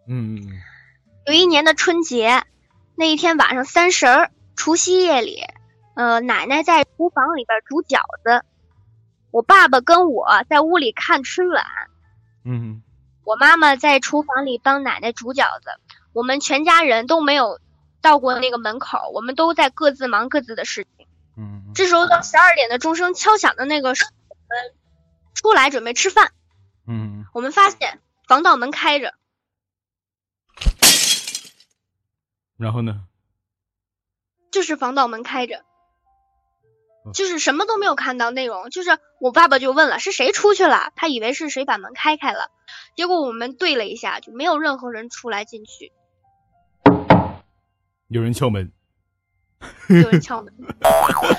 [0.08, 0.42] 嗯嗯
[1.24, 2.42] 有一年的春节，
[2.96, 5.44] 那一天晚上三十儿，除夕夜里，
[5.94, 8.44] 呃，奶奶在厨房里边煮饺子，
[9.30, 11.64] 我爸爸跟我在屋里看春晚，
[12.44, 12.82] 嗯
[13.24, 15.70] 我妈妈在厨房里帮奶奶煮饺子，
[16.12, 17.60] 我们全家人都没有
[18.00, 21.06] 到过那个门口，我们都在各自忙各自的事情。
[21.36, 24.74] 嗯这时候到十二点的钟声敲响的那个时候，我们
[25.34, 26.32] 出来准备吃饭，
[26.86, 29.14] 嗯我们发现防盗门开着，
[32.58, 33.06] 然后呢？
[34.50, 35.64] 就是防盗门开着
[37.06, 38.68] 嗯，就是什么都没有看到内容。
[38.68, 42.50] 就是我爸爸就问了是谁出去了，他以为是谁把门开开了，
[42.96, 45.92] 结果我们对了一下，就没有任何人出来进去，
[48.08, 48.72] 有人敲门。
[49.88, 50.52] 有人敲门，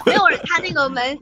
[0.06, 1.18] 没有人，他那个门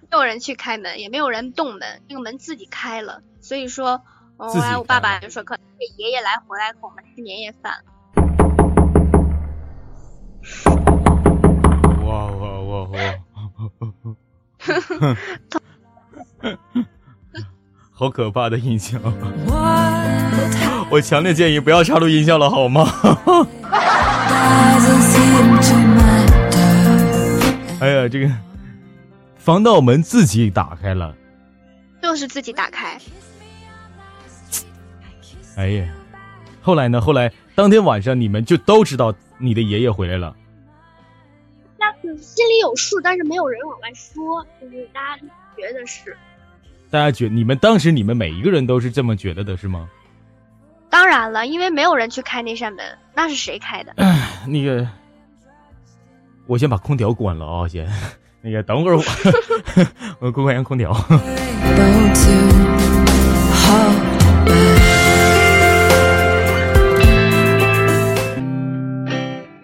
[0.00, 3.22] 没有人去开门，也没有人动门，那个门自己开了。
[3.40, 4.02] 所以说，
[4.36, 7.84] 后来我爸爸就说，可能是爷爷来回来跟我们吃年夜饭。
[12.04, 12.98] 哇哇哇哇！
[17.98, 18.98] 好可怕的音效！
[20.90, 22.86] 我强烈建议不要插入音效了，好吗？
[27.80, 28.30] 哎呀，这个
[29.38, 31.14] 防盗门自己打开了。
[32.02, 33.00] 就是自己打开，
[35.56, 35.88] 哎呀，
[36.60, 37.00] 后来呢？
[37.00, 40.36] 后来当天晚上你们就都知道你的爷爷回来了。
[41.78, 45.22] 那是心里有数，但是没有人往外说，就是大家
[45.56, 46.14] 觉得是。
[46.96, 49.86] 大家觉你们当时你们每一个人都是这么觉得的，是吗？
[50.88, 52.82] 当然了，因为没有人去开那扇门，
[53.14, 53.92] 那是谁开的？
[54.46, 54.88] 那个，
[56.46, 57.86] 我先把空调关了啊、先。
[58.40, 59.02] 那个，等会儿我
[60.20, 60.90] 我关关下空调。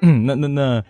[0.03, 0.85] 嗯，那那那，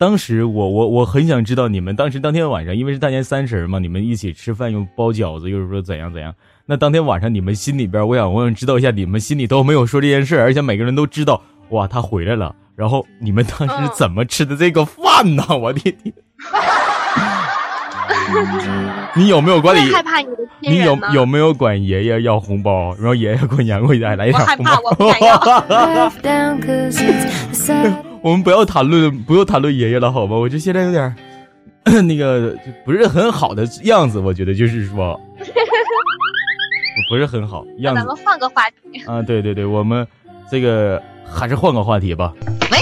[0.00, 6.34] 当时我我我很想知道你们当时当天晚上，因为是大年三十嘛，你们一起吃饭又包饺子，又是说怎样怎样。
[6.64, 12.56] 那当天晚上你们心里边，我想我想知道一下，你们心里都没有说这件事，而且每个人都知道，哇，他回来了。
[12.76, 15.44] 然后你们当时嗯怎么吃的这个饭呢？
[15.54, 15.94] 我的天！
[19.14, 19.80] 你有没有管你？
[19.82, 20.98] 会害怕你的你有？
[21.12, 22.94] 有没有管爷爷要红包？
[22.94, 24.80] 然后爷爷过年过节来一我害点红包怕，。
[24.82, 25.20] 我不敢
[27.84, 28.00] 要。
[28.22, 30.36] 我们不要谈论不要谈论爷爷了，好吧？
[30.36, 31.14] 我就现在有点
[32.06, 35.18] 那个就不是很好的样子，我觉得就是说
[37.08, 39.02] 不是很好样子咱们换个话题。
[39.06, 39.22] 啊。
[39.22, 40.06] 对对对，我们
[40.50, 42.34] 这个还是换个话题吧。
[42.70, 42.78] 喂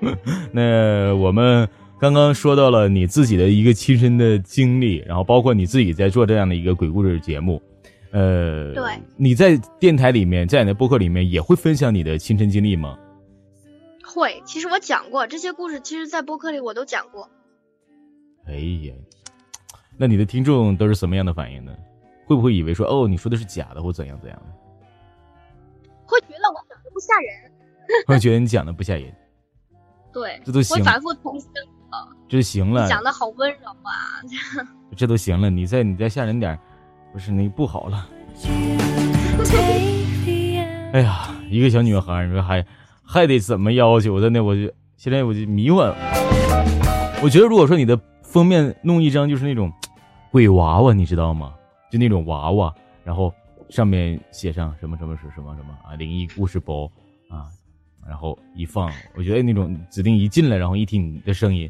[0.00, 0.16] 嗯，
[0.50, 1.68] 那我们
[2.00, 7.62] 刚刚说到了你自己的一个亲身的经历，然后包括你自己在做这样的一个鬼故事节目，
[8.10, 8.82] 呃，对，
[9.16, 12.96] 你在电台里面，在你的播客里面也会分享你的亲身经历吗？
[14.10, 14.42] 会。
[14.44, 17.30] 其实我讲过这些故事，其实在播客里我都讲过。
[18.46, 18.94] 哎呀，
[19.96, 21.72] 那你的听众都是什么样的反应呢？
[22.26, 24.46] 会不会以为说哦，你说的是假的，或怎样怎样的？
[26.04, 27.52] 会觉得我讲的不吓人。
[28.06, 29.12] 会觉得你讲的不吓人，
[30.12, 31.50] 对，这都行会，反复重申，
[32.28, 34.22] 这行了，讲的好温柔啊。
[34.96, 36.56] 这都行了，你再你再吓人点
[37.12, 38.08] 不是那不好了。
[40.92, 42.64] 哎呀，一个小女孩，你说还
[43.12, 44.20] 还得怎么要求？
[44.20, 45.92] 的呢，我就现在我就迷幻。
[47.20, 49.72] 我觉得，如果说你的封面弄一张就是那种
[50.30, 51.52] 鬼娃娃，你知道吗？
[51.90, 53.34] 就那种娃娃，然后
[53.68, 56.84] 上面写上什么什么是什么什么啊，灵异故事包
[57.28, 57.50] 啊，
[58.06, 61.68] 然后一放，我觉得那种指定一进来，然后一听你的声音，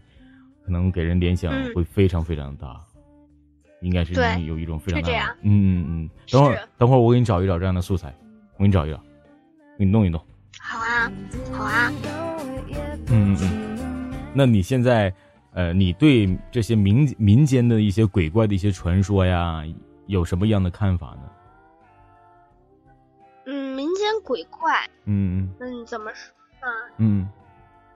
[0.63, 2.79] 可能给人联想嗯会非常非常大，
[3.81, 4.13] 应该是
[4.45, 5.49] 有一种非常大嗯
[5.81, 6.11] 嗯嗯。
[6.31, 8.15] 等会儿等会儿我给你找一找这样的素材，
[8.59, 8.99] 我给你找一找，
[9.79, 10.21] 给你弄一弄。
[10.63, 11.11] 好啊，
[11.53, 11.93] 好啊。
[13.09, 13.37] 嗯。
[14.33, 15.13] 那你现在，
[15.53, 19.65] 呃，你对这些民民间的一些鬼怪的一些传说呀，
[20.07, 21.23] 有什么样的看法呢？
[23.47, 26.73] 嗯，民间鬼怪，嗯嗯，怎么说呢？
[26.99, 27.29] 嗯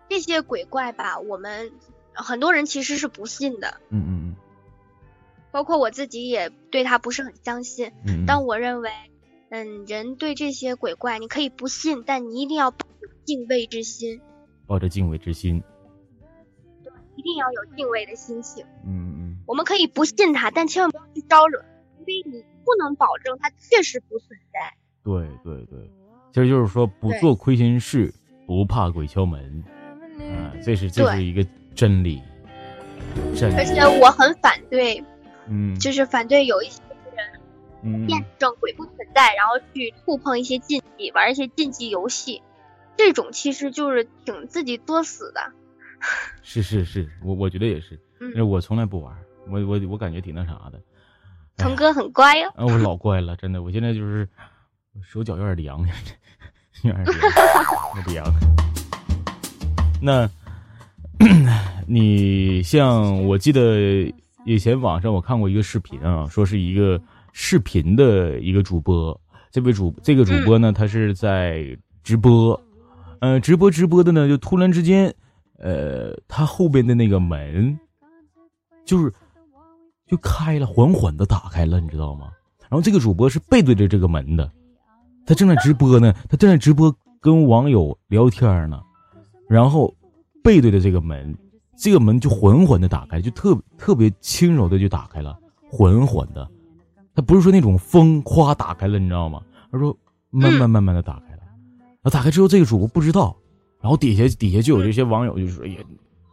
[0.09, 1.71] 这些鬼怪吧，我们
[2.13, 4.37] 很多人其实是不信的，嗯嗯嗯
[5.53, 7.93] 包括我自己也对他不是很相信。
[8.27, 8.91] 但我认为，
[9.55, 14.21] 嗯，人对这些鬼怪，你可以不信，但你一定要抱有敬畏之心，
[14.67, 15.63] 抱着敬畏之心。
[16.83, 18.65] 对一定要有敬畏的心情。
[18.85, 21.65] 嗯嗯我们可以不信他，但千万不要去招惹，
[22.01, 24.75] 因为你不能保证他确实不存在。
[25.05, 25.89] 对对对，
[26.33, 28.13] 其实就是说不做亏心事，
[28.49, 29.63] 不怕鬼敲门，
[30.19, 32.21] 啊，这是这是一个真理，
[33.37, 33.55] 真理。
[33.55, 35.01] 而且我很反对，
[35.47, 36.94] 嗯，就是反对有一些嗯
[38.09, 42.43] 验证鬼不存在，然后去触碰一些禁忌，玩一些禁忌游戏，
[42.97, 45.53] 这种其实就是挺自己作死的。
[46.43, 49.17] 是是是，我我觉得也是，因为嗯，我从来不玩，
[49.49, 50.81] 我我我感觉挺那啥的。
[51.57, 52.53] 童哥很乖哦。
[52.57, 54.29] 啊，我老乖了，真的，我现在就是
[55.03, 55.79] 手脚有点凉，
[56.83, 57.05] 有点凉，
[57.97, 58.35] 有点凉。
[60.03, 60.29] 那，
[61.87, 64.13] 你像我记得
[64.45, 67.01] 以前网上我看过一个视频啊，说是一个
[67.37, 69.21] 视频的一个主播，
[69.51, 72.59] 这位主这个主播呢，他是在直播，
[73.19, 75.13] 呃，直播直播的呢，就突然之间，
[75.59, 77.77] 呃，他后边的那个门，
[78.85, 79.13] 就是
[80.07, 82.31] 就开了，缓缓的打开了，你知道吗？
[82.61, 84.49] 然后这个主播是背对着这个门的，
[85.27, 88.81] 他正在直播呢，他正在直播跟网友聊天呢，
[89.49, 89.93] 然后
[90.41, 91.37] 背对着这个门，
[91.77, 95.37] 这个门就缓缓的打开，就特特别轻柔的就打开了，
[95.69, 96.49] 缓缓的，
[97.15, 99.41] 他不是说那种风夸打开了，你知道吗？
[99.71, 99.97] 他说
[100.31, 101.43] 慢慢慢慢的打开了，
[101.79, 103.37] 然后打开之后这个主播不知道，
[103.81, 105.81] 然后底下底下就有这些网友就说：“哎呀，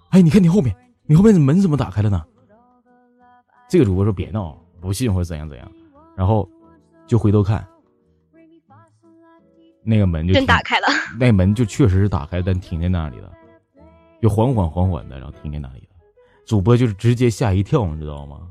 [0.10, 2.24] 哎，你看你后面，你后面的门怎么打开了呢？”
[3.70, 5.72] 这个主播说：“别闹，不信或者怎样怎样。”
[6.18, 6.48] 然后
[7.08, 7.66] 就回头看，
[9.84, 10.88] 那个门就真打开了，
[11.20, 13.32] 那门就确实是打开，但停在那里了，
[14.22, 15.88] 就缓缓缓缓的，然后停在那里了。
[16.46, 18.42] 主播就是直接吓一跳，你知道吗？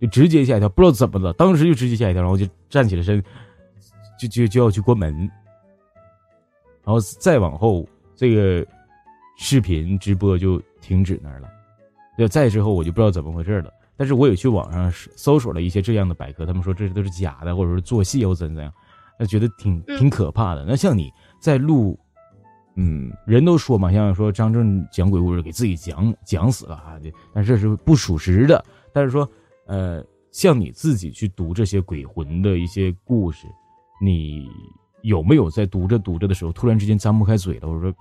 [0.00, 3.22] 就直接吓一跳，不知道怎么了，当时就直接吓一跳，然后就站起了身，
[4.18, 5.14] 就就就要去关门，
[6.84, 8.66] 然后再往后，这个
[9.38, 11.48] 视频直播就停止那儿了。
[12.18, 13.70] 就再之后，我就不知道怎么回事了。
[13.98, 18.72] 但是我也去网上搜索了一些这样的百科，他们说这都是假的，或者是做戏又怎怎样，
[19.18, 20.64] 那觉得挺挺可怕的。
[20.66, 21.98] 那像你在录，
[22.74, 27.00] 嗯，人都说嘛，像说张震讲鬼故事给自己讲讲死了啊，
[27.32, 28.62] 但这是不属实的。
[28.92, 29.26] 但是说，
[29.66, 33.46] 呃，像你自己去读这些鬼魂的一些故事，
[34.00, 34.48] 你
[35.02, 37.92] 有没有在读着读着的时候，突然之间张不开嘴了，或者说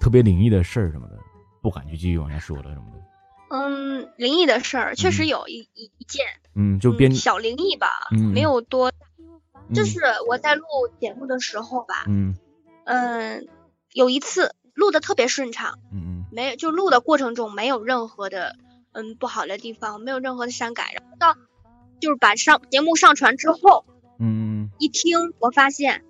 [0.00, 1.18] 特别灵异的事儿什么的，
[1.62, 3.02] 不敢去继续往下说了什么的？
[3.48, 8.90] 嗯，灵异的事儿确实有一一一件，嗯，就编嗯小灵异吧，嗯没有多。
[8.90, 8.94] 嗯
[9.74, 10.64] 就是我在录
[11.00, 12.36] 节目的时候吧，嗯
[12.84, 13.48] 嗯，
[13.92, 18.54] 有一次录的特别顺畅，嗯没有就录的过程中没有任何的
[18.96, 21.36] 嗯不好的地方，没有任何的删改，然后到
[22.00, 23.84] 就是把上节目上传之后
[24.18, 26.02] 嗯一听，我发现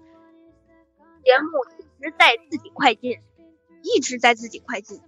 [1.25, 3.18] 节目一直在自己快进，
[3.83, 5.01] 一直在自己快进。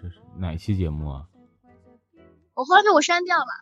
[0.00, 1.26] 是是哪期节目啊？
[2.54, 3.52] 我后来被我删掉了，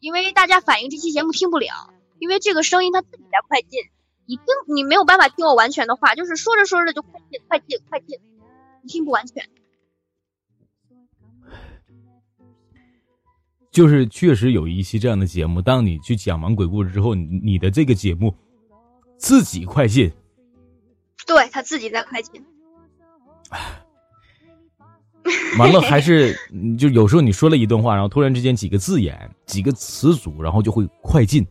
[0.00, 3.80] 因为大家反映这期节目听不了，因为这个声音它自己在快进，
[4.26, 8.18] 你听你没有办法听我完全的话，就是说着说着就快进快进快进，
[8.82, 9.48] 你听不完全。
[13.76, 18.34] 就是确实有一期这样的节目，当你去讲完鬼故事之后，你你的这个节目
[19.18, 20.10] 自己快进，
[21.26, 22.42] 对他自己在快进，
[25.58, 31.46] 完了还是嗯就有时候你说了一段话，然后突然之间几个字眼、几个词组，然后就会快进，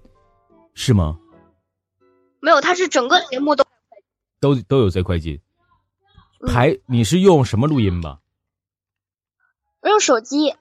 [0.73, 1.19] 是吗？
[2.39, 3.63] 没有，他是整个节目都
[4.39, 5.39] 都都有在快进。
[6.41, 8.19] 嗯还你是用什么录音吧？
[9.81, 10.55] 我用手机，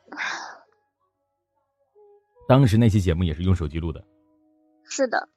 [2.47, 4.05] 当时那期节目也是用手机录的。
[4.87, 5.29] 是的，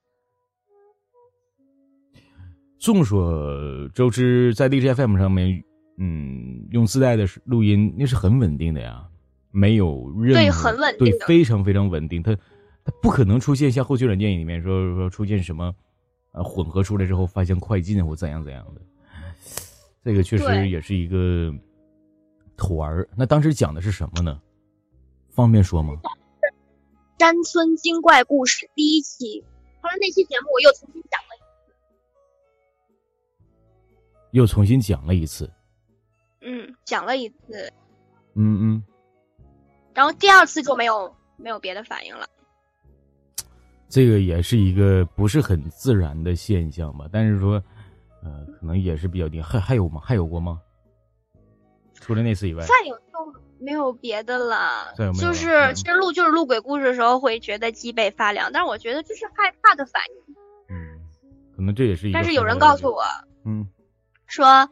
[2.79, 5.63] 众所周知，在荔枝 FM 上面，
[5.97, 9.07] 嗯，用自带的录音那是很稳定的呀，
[9.51, 12.21] 没有任何对很稳定对非常非常稳定。
[12.21, 12.35] 它
[12.83, 15.73] 它不可能出现像后期软件里面说说出现什么，
[16.33, 18.81] 呃，混合出来之后发现快进或怎样怎样的，
[20.03, 21.53] 这个确实也是一个
[22.57, 23.07] 团儿。
[23.15, 24.39] 那当时讲的是什么呢？
[25.29, 25.99] 方便说吗？
[27.17, 29.43] 山村精怪故事第一期，
[29.81, 31.41] 后来那期节目我又重新讲了一
[34.37, 35.51] 又重新讲了一次。
[36.41, 37.73] 嗯，讲了一次，
[38.35, 38.83] 嗯嗯。
[39.95, 42.29] 然后第二次就没有没有别的反应了。
[43.89, 47.53] 这个也是一个不是很自然的现象吧，但是说，
[48.21, 49.41] 呃，可能也是比较低。
[49.41, 49.99] 还还有吗？
[50.01, 50.61] 还有过吗？
[51.95, 60.35] 除了那次以外，再有就没有别的了就是嗯其实录就是录鬼故事的时候会觉得脊背发凉，但是我觉得这是害怕的反应。
[60.69, 60.99] 嗯，
[61.55, 62.13] 可能这也是一个。
[62.13, 63.03] 但是有人告诉我，
[63.45, 63.67] 嗯
[64.25, 64.69] 说，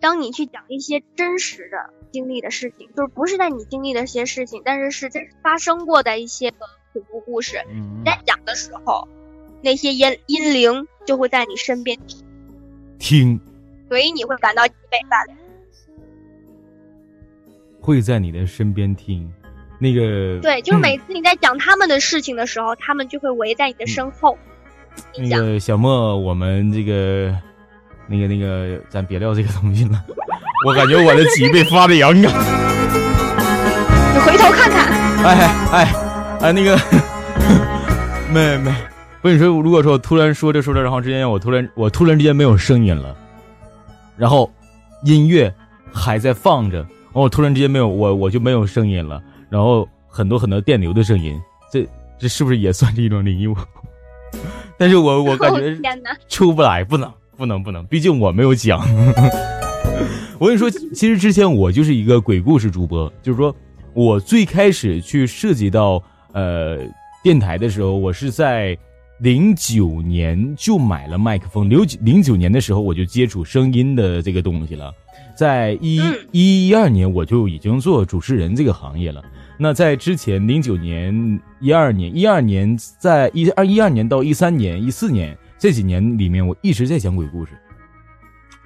[0.00, 9.08] 当你去讲一些真实的经历的事情，就是不是在你经历的一些事情，但是是真实发生过的一些恐怖故事，嗯你，在讲的时候，
[9.62, 11.98] 那些阴阴灵就会在你身边，
[12.98, 13.40] 听
[13.88, 15.36] 所以你会感到脊背发凉。
[17.80, 19.28] 会在你的身边听，
[19.78, 24.36] 那个对，就是嗯每次你在讲他们的事情的时候，他们就会围在你的身后。
[25.16, 27.34] 那个小莫，我们这个
[28.06, 30.04] 那个那个，咱别聊这个东西了。
[30.66, 32.30] 我感觉我的脊背发凉啊！
[34.12, 35.94] 你回头看看，哎哎，
[36.40, 36.76] 哎，那个，
[38.30, 38.70] 妹妹，
[39.22, 43.16] 我跟你说，如果说我突然说着说着，然后之间我突然我突然之间没有声音了，
[44.18, 44.52] 然后
[45.04, 45.50] 音乐
[45.90, 51.38] 还在放着，然后我突然之间没有我我就没有声音了，然后很多很多电流的声音，
[51.72, 51.86] 这
[52.18, 53.46] 这是不是也算是一种灵异？
[54.78, 55.76] 但是我我感觉，
[56.28, 58.80] 出不来，不能不能不能，毕竟我没有讲。
[60.38, 63.54] 我跟你说，其实之前我就是一个鬼故事主播，就是说
[63.92, 66.02] 我最开始去涉及到
[66.32, 66.78] 呃
[67.22, 68.74] 电台的时候，我是在
[69.18, 74.90] 零九年就买了麦克风，零九零九年的时候我就接触声音的这个东西了，
[75.40, 79.24] 在一嗯一一二年我就已经做主持人这个行业了。
[79.56, 87.52] 那在之前零九年、一二年、一二年，在一二一二年到一三年、一四年这几年里面，我一直在讲鬼故事。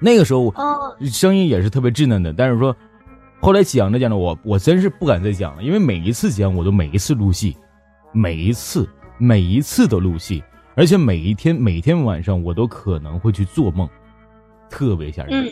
[0.01, 2.75] 那个时候哦，声音也是特别稚嫩的，但是说
[3.39, 7.55] 后来讲着讲着，我我真是不敢再讲了，因为每一次讲我都每一次录戏，
[8.11, 8.85] 每一次
[9.17, 10.43] 每一次都录戏，
[10.75, 13.87] 而且每一天每天晚上我都可能会去做梦，
[14.69, 15.45] 特别吓人。
[15.45, 15.51] 嗯，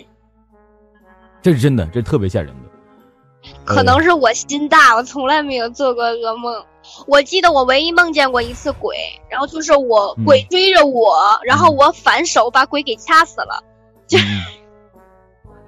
[1.43, 3.51] 这是真的，这是特别吓人的。
[3.65, 6.63] 可能是我心大，我从来没有做过噩梦。
[7.05, 8.95] 我记得我唯一梦见过一次鬼，
[9.29, 11.13] 然后就是我嗯鬼追着我，
[11.43, 13.61] 然后我反手把鬼给掐死了，
[14.07, 14.41] 就嗯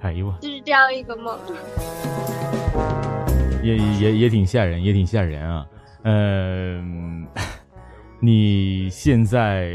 [0.00, 0.34] 哎呦我。
[0.40, 1.38] 就是这样一个梦。
[3.62, 5.66] 也也也挺吓人，也挺吓人啊。
[6.04, 7.26] 嗯、
[8.20, 9.68] 你现在，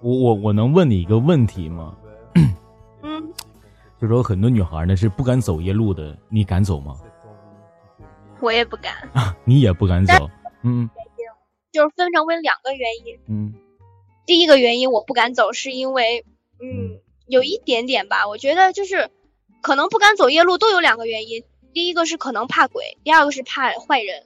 [0.00, 1.94] 我我我能问你一个问题吗？
[3.02, 3.32] 嗯，
[4.00, 6.94] 就说很多女孩呢是不敢走夜路的，你敢走吗？
[8.40, 8.94] 我也不敢，
[9.44, 10.30] 你也不敢走。
[10.62, 10.88] 嗯
[11.72, 13.18] 就是分成为两个原因。
[13.28, 13.54] 嗯
[14.26, 16.24] 第一个原因我不敢走，是因为
[16.60, 19.10] 嗯有一点点吧，我觉得就是
[19.62, 21.44] 可能不敢走夜路都有两个原因。
[21.72, 24.24] 第一个是可能怕鬼，第二个是怕坏人。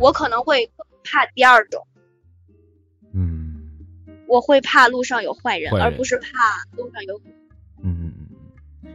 [0.00, 0.70] 我可能会
[1.04, 1.86] 怕第二种。
[3.14, 3.70] 嗯
[4.28, 6.28] 我会怕路上有坏人，坏人而不是怕
[6.76, 7.32] 路上有鬼。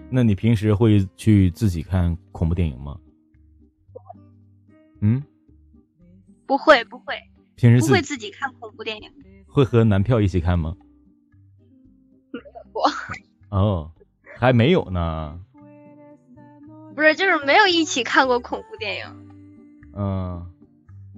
[0.09, 2.97] 那你平时会去自己看恐怖电影吗？
[5.01, 5.21] 嗯，
[6.45, 7.13] 不会，不会，
[7.55, 9.11] 平时不会自己看恐怖电影。
[9.47, 10.75] 会和男票一起看吗？
[12.31, 12.83] 没有过，
[13.49, 13.91] 哦，
[14.37, 15.39] 还没有呢。
[16.95, 19.05] 不是，就是没有一起看过恐怖电影。
[19.93, 20.45] 嗯，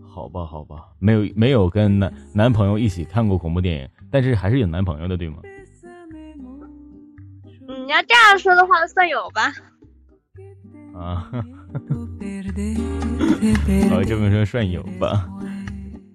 [0.01, 5.37] 好吧，好吧，没有没有跟男男朋友一起看过恐怖电影，但是还是有男朋友的，对吗？
[7.89, 9.51] 嗯，你要这样说的话，算有吧。
[10.93, 11.27] 啊，
[13.89, 15.27] 好，这么说算有吧。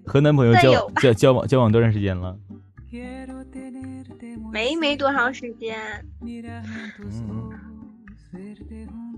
[0.05, 2.37] 和男朋友交交交往交往多长时间了？
[4.53, 5.75] 没没多长时间，
[6.21, 7.49] 嗯，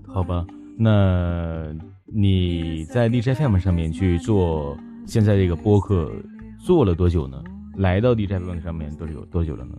[0.08, 0.44] 好吧，
[0.76, 1.72] 那
[2.06, 6.10] 你在荔枝 FM 上面去做现在这个播客
[6.58, 7.40] 做了多久呢？
[7.76, 9.76] 来到荔枝 FM 上面多久多久了呢？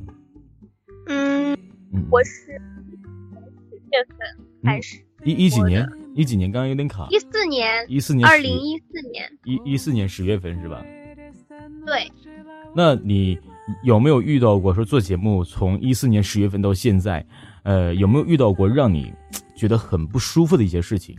[2.10, 2.52] 我是十
[3.92, 4.18] 月份
[4.64, 5.88] 开始，一一几年？
[6.14, 6.52] 一几年？
[6.52, 7.08] 刚刚有点卡。
[7.10, 10.86] 一四年，一四年10二零一四年，一一四年十月份是吧？
[11.86, 12.12] 对，
[12.76, 13.40] 那你
[13.84, 17.26] 有没有遇到过说做节目从一四年十月份到现在，
[17.64, 19.12] 呃，有没有遇到过让你
[19.56, 21.18] 觉得很不舒服的一些事情？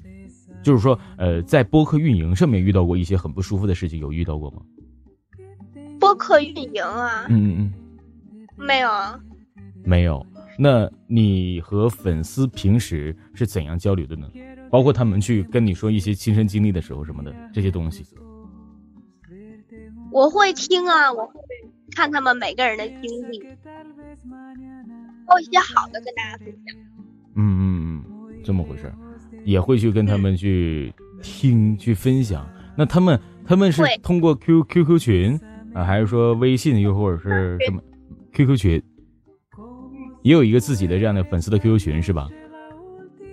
[0.62, 4.62] 就是说，呃，在播客运营上面遇到过一些很不舒服的事情，有遇到过吗？
[5.98, 7.72] 播客运营啊，嗯嗯
[8.28, 9.20] 嗯，没有啊，
[9.84, 10.24] 没有。
[10.62, 14.28] 那你和粉丝平时是怎样交流的呢？
[14.70, 18.04] 包括他们去跟你说一些亲身经历的时候什么的这些东西。
[20.12, 21.32] 我会听啊，我会
[21.96, 23.44] 看他们每个人的经历，有
[25.40, 26.76] 一些好的跟大家分享。
[27.36, 28.04] 嗯嗯嗯，
[28.44, 28.94] 这么回事儿，
[29.46, 30.92] 也会去跟他们去
[31.22, 32.46] 听、去分享。
[32.76, 35.40] 那他们他们是通过 Q Q Q 群
[35.72, 37.80] 啊，还是说微信，又或者是什么
[38.34, 38.82] QQ 群？
[40.22, 42.28] 也有一个自己的这样的粉丝的 QQ 群是吧？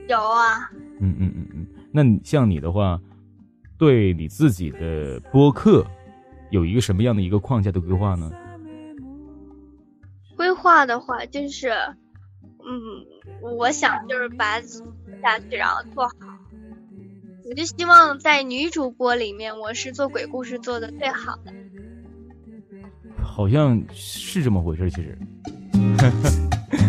[0.08, 1.68] 有啊，嗯嗯嗯嗯。
[1.92, 3.00] 那你像你的话，
[3.78, 5.86] 对你自己的播客
[6.50, 8.32] 有一个什么样的一个框架的规划呢？
[10.36, 16.14] 规划的话就是，嗯，我想就是把下去，然后做好。
[17.50, 21.54] 我就希望在女主播里面，我是做鬼故事做的最好的。
[23.24, 25.18] 好像是这么回事，其实。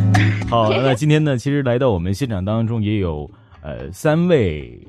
[0.48, 3.30] 好，那今天呢，其实来到我们现场当中也有
[3.62, 4.80] 呃三位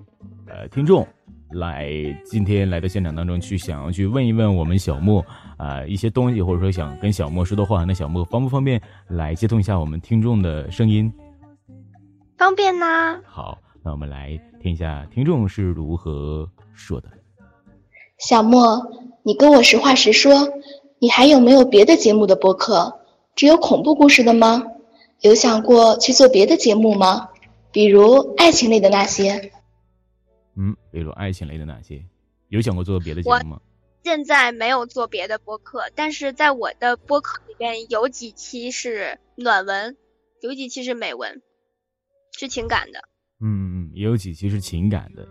[0.48, 1.06] 呃听众
[1.52, 1.90] 来，
[2.26, 5.24] 今天来到现场当中去想要去问一问我们小莫
[5.58, 11.12] 啊、一些东西，或者说想跟小莫说的话，那小莫方不方便来接通一下我们听众的声音？
[12.38, 17.10] 方便呐，好，那我们来听一下听众是如何说的。
[18.18, 18.82] 小莫，
[19.24, 20.48] 你跟我实话实说，
[21.00, 22.94] 你还有没有别的节目的播客？
[23.36, 24.64] 只有恐怖故事的吗？
[25.22, 27.30] 有想过去做别的节目吗？
[27.72, 29.52] 比如爱情类的那些？
[30.56, 32.06] 嗯，比如爱情类的那些，
[32.48, 33.62] 有想过做别的节目吗？
[34.04, 39.98] 现在没有做别的播客，但是在我的播客里边有几期是暖文，
[40.42, 41.42] 有几期是美文，
[42.32, 43.00] 是情感的。
[43.42, 45.28] 嗯嗯，也有几期是情感的。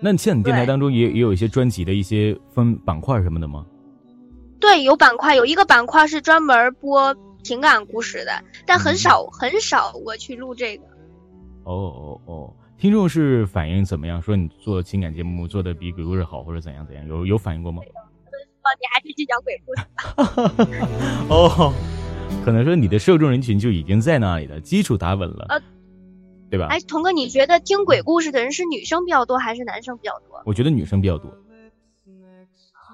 [0.00, 3.66] 那像你电台当中也也有一些专辑的一些分板块什么的吗？
[4.58, 7.14] 对，有板块，有一个板块是专门播
[7.48, 10.84] 情感故事的，但很少很少我去录这个。
[11.64, 14.20] 哦哦哦，听众是反应怎么样？
[14.20, 17.08] 说你做情感节目做的比鬼故事好，或者怎样怎样？
[17.08, 17.82] 有有反应过吗？
[17.82, 19.82] 哦，你还是去讲鬼故事。
[21.32, 21.72] 哦，
[22.44, 25.58] 可能说你的受众人群就已经在那里了，基础打稳了，呃
[26.50, 26.66] 对吧？
[26.68, 30.42] 哎，童哥，你觉得听鬼故事的人是女生比较多还是男生比较多？
[30.44, 31.30] 我觉得女生比较多。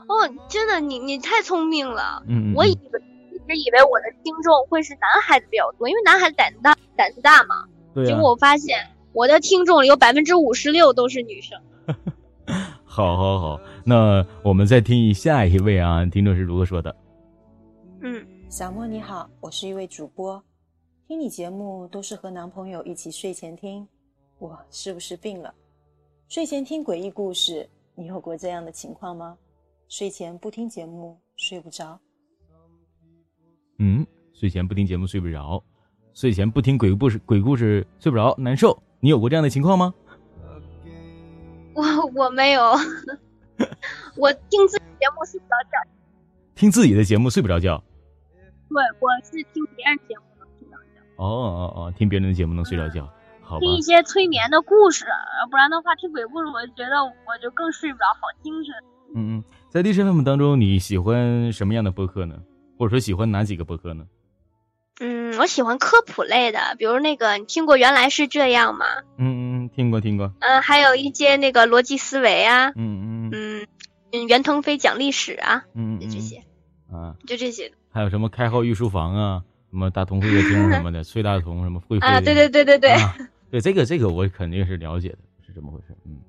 [0.07, 2.23] 哦，真的，你你太聪明了。
[2.29, 3.14] 嗯嗯，我以为一
[3.47, 7.65] 直以为我的听众会是男孩子比较多，因为男孩子胆子大，胆子大嘛。
[7.95, 8.79] 对啊结果，我发现
[9.13, 11.61] 我的听众里有百分之五十六都是女生。
[12.85, 16.95] 好好好，那我们再听一下一位啊，听众是如何说的？
[18.03, 20.43] 嗯，小莫你好，我是一位主播，
[21.09, 23.87] 听你节目都是和男朋友一起睡前听，
[24.39, 25.53] 我是不是病了？
[26.29, 29.37] 睡前听诡异故事，你有过这样的情况吗？
[29.89, 31.99] 睡前不听节目睡不着，
[33.87, 35.63] 嗯，睡前不听节目睡不着，
[36.15, 38.83] 睡前不听鬼故事鬼故事睡不着，难受。
[39.01, 39.93] 你有过这样的情况吗？
[41.77, 42.63] 我我没有，
[44.17, 45.91] 我听自己节目睡不着觉。
[46.55, 47.77] 听自己的节目睡不着觉？
[48.71, 53.07] 对，我是听别人节目能睡着觉，哦哦哦，听别人的节目能睡着觉，
[53.43, 53.77] 好吧听？
[53.77, 55.05] 一些催眠的故事，
[55.51, 58.75] 不然的话听鬼故事，我就觉得我就更睡不着，好精神。
[59.15, 62.35] 嗯嗯，在 D 身 FM 当中，你喜欢什么样的播客呢？
[62.79, 64.05] 或者说喜欢哪几个播客呢？
[65.01, 68.87] 嗯，我喜欢科普类的，比如那个你听过《原来是这样》吗？
[69.19, 70.33] 嗯嗯嗯，听过听过。
[70.39, 73.67] 嗯，还有一些那个逻辑思维啊，嗯嗯嗯
[74.13, 76.37] 嗯，袁腾飞讲历史啊，嗯嗯就这些，
[76.93, 83.17] 啊，就这些还有什么开号御书房啊，什么大同会客厅什么的， 崔大同什么会会啊，对对对对对，啊
[83.51, 85.97] 对这个这个我肯定是了解的，是这么回事。
[86.07, 86.21] 嗯，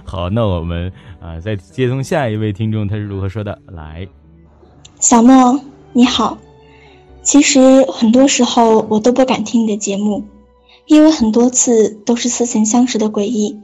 [0.06, 0.90] 好，那我们
[1.20, 3.60] 啊再接通下一位听众，他是如何说的？
[3.68, 4.08] 来，
[5.04, 5.60] 小莫，
[5.92, 6.38] 你好。
[7.20, 10.24] 其实很多时候我都不敢听你的节目，
[10.86, 13.60] 因为很多次都是似曾相识的诡异。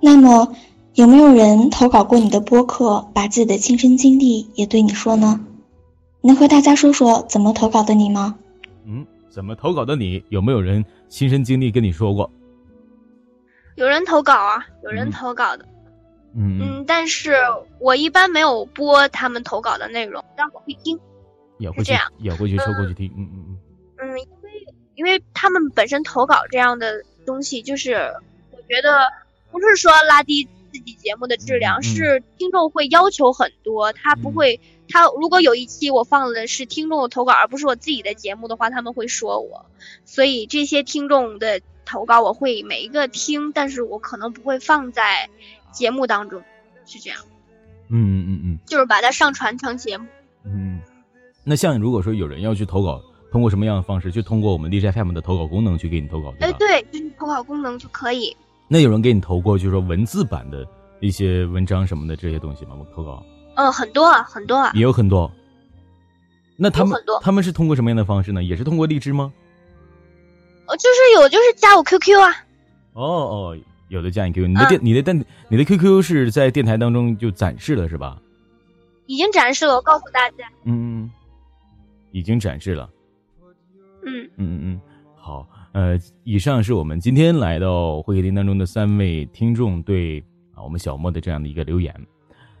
[0.00, 0.54] 那么，
[0.94, 5.44] 有没有人投稿过你的播客，把自己的亲身经历也对你说呢？
[6.22, 8.36] 能和大家说说怎么投稿的你吗？
[8.86, 10.24] 嗯，怎么投稿的你？
[10.30, 12.30] 有没有人亲身经历跟你说过？
[13.74, 15.73] 有人投稿啊，有人嗯投稿的，嗯
[16.36, 17.34] 嗯，嗯，但是
[17.78, 20.98] 我一般没有播他们投稿的内容，但我会听，
[21.58, 23.12] 也会去这样也会去抽过去听。
[23.16, 23.58] 嗯嗯嗯。
[23.98, 27.92] 嗯，因为因为他们本身投稿这样的东西，就是
[28.50, 29.00] 我觉得
[29.50, 39.66] 不是说拉低自己节目的质量，是听众会要求很多，他不嗯会，他如果有一期我放的是听众的投稿，而不是我自己的节目的话，他们会说我，
[40.04, 45.28] 所以这些听众的投稿我会每一个听，但是我可能不会放在
[45.74, 46.40] 节目当中，
[46.86, 47.18] 是这样，
[47.88, 50.06] 嗯嗯嗯就是把它上传成节目。
[50.44, 50.80] 嗯，
[51.44, 54.10] 那像如果说有人要去投稿，通过什么样的方式？
[54.10, 56.58] 就通过我们 DJ FM 的投稿功能去给你投稿，对哎，吧？
[56.58, 58.34] 对，就是投稿功能就可以。
[58.68, 60.66] 那有人给你投过，就是说文字版的
[61.00, 62.74] 一些文章什么的这些东西吗？
[62.78, 63.22] 我投稿
[63.56, 64.70] 嗯，很多啊，很多啊。
[64.74, 65.30] 也有很多。
[66.56, 68.42] 那他们他们是通过什么样的方式呢？
[68.42, 69.32] 也是通过荔枝吗？
[70.66, 72.30] 哦，就是有，就是加我 QQ 啊。
[72.94, 73.58] 哦哦，
[73.88, 78.20] 有的加你 QQ，你的嗯电、你的电你的 QQ 是在电台当中就展示了是吧？
[79.06, 80.50] 已经展示了，我告诉大家。
[80.64, 81.10] 嗯
[82.12, 82.88] 已经展示了。
[84.06, 84.80] 嗯，嗯嗯嗯，
[85.16, 90.22] 好，呃，以上是我们今天来到会客厅当中的三位听众对
[90.54, 91.94] 啊我们小莫的这样的一个留言。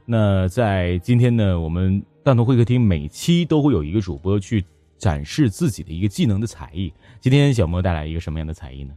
[0.04, 4.64] 那在今天呢，我们大同会客厅每期都会有一个主播去
[4.98, 6.92] 展示自己的一个技能的才艺。
[7.20, 8.94] 今天小莫带来一个什么样的才艺呢？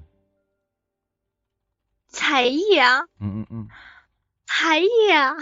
[2.17, 3.67] 才艺啊，嗯嗯嗯
[4.47, 5.35] 才艺啊，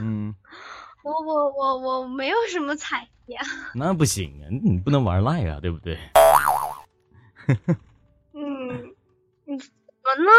[0.00, 0.34] 嗯，
[1.04, 3.44] 我我我我没有什么才艺啊。
[3.76, 5.98] 那不行啊，你不能玩赖啊，对不对？
[8.34, 8.94] 嗯，
[9.44, 9.68] 你，怎
[10.02, 10.30] 么呢？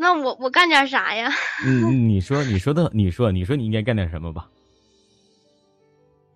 [0.00, 1.30] 那我我干点啥呀？
[1.62, 4.48] 嗯，你说，你说的，你说，你说你应该干点什么吧？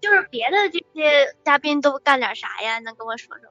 [0.03, 2.79] 就是别的这些嘉宾都干点啥呀？
[2.81, 3.49] 能跟我说说？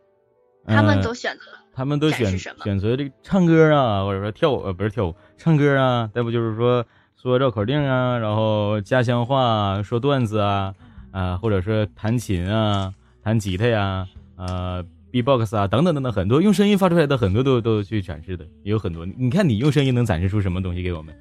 [0.67, 6.85] 他们呃都选择他们都选选择这个唱歌啊，或者说跳舞，呃，不是跳舞，唱歌啊，再不就是说
[7.19, 10.75] 说绕口令啊，然后家乡话说段子啊，
[11.09, 19.03] 啊，或者说弹琴啊，弹吉他呀，呃，B-box 啊，等等等等，很多用声音发出来的很多都都去展示的，也有很多。
[19.03, 21.15] 你看你用声音能展示出什么东西给我们？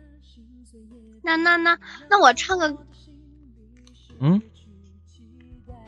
[1.23, 1.79] 那那那
[2.11, 2.77] 那我唱个
[4.19, 4.39] 嗯，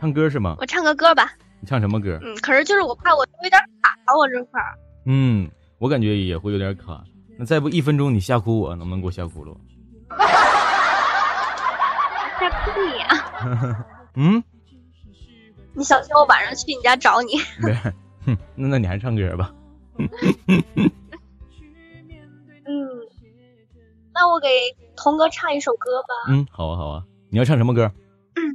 [0.00, 0.56] 唱歌是吗？
[0.58, 1.30] 我唱个歌吧。
[1.60, 2.18] 你唱什么歌？
[2.22, 4.78] 嗯，可是就是我怕我有点卡，我这块儿。
[5.04, 7.04] 嗯，我感觉也会有点卡。
[7.42, 9.52] 那再不一分钟你吓哭我，能不能给我吓哭了？
[12.38, 13.84] 吓哭你啊！
[14.14, 14.44] 嗯，
[15.74, 17.32] 你小心我晚上去你家找你。
[17.60, 17.74] 对，
[18.24, 19.52] 哼，那那你还唱歌吧。
[19.98, 20.08] 嗯，
[24.14, 24.48] 那我给
[24.94, 26.14] 童哥唱一首歌吧。
[26.28, 27.02] 嗯，好啊，好啊。
[27.28, 27.90] 你要唱什么歌？
[28.36, 28.54] 嗯，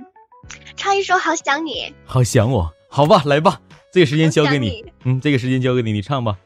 [0.78, 1.72] 唱一首《好想你》。
[2.06, 3.60] 好想我，好吧，来吧，
[3.92, 4.86] 这个时间交给你。
[5.04, 6.38] 嗯，这个时间交给你，你唱吧。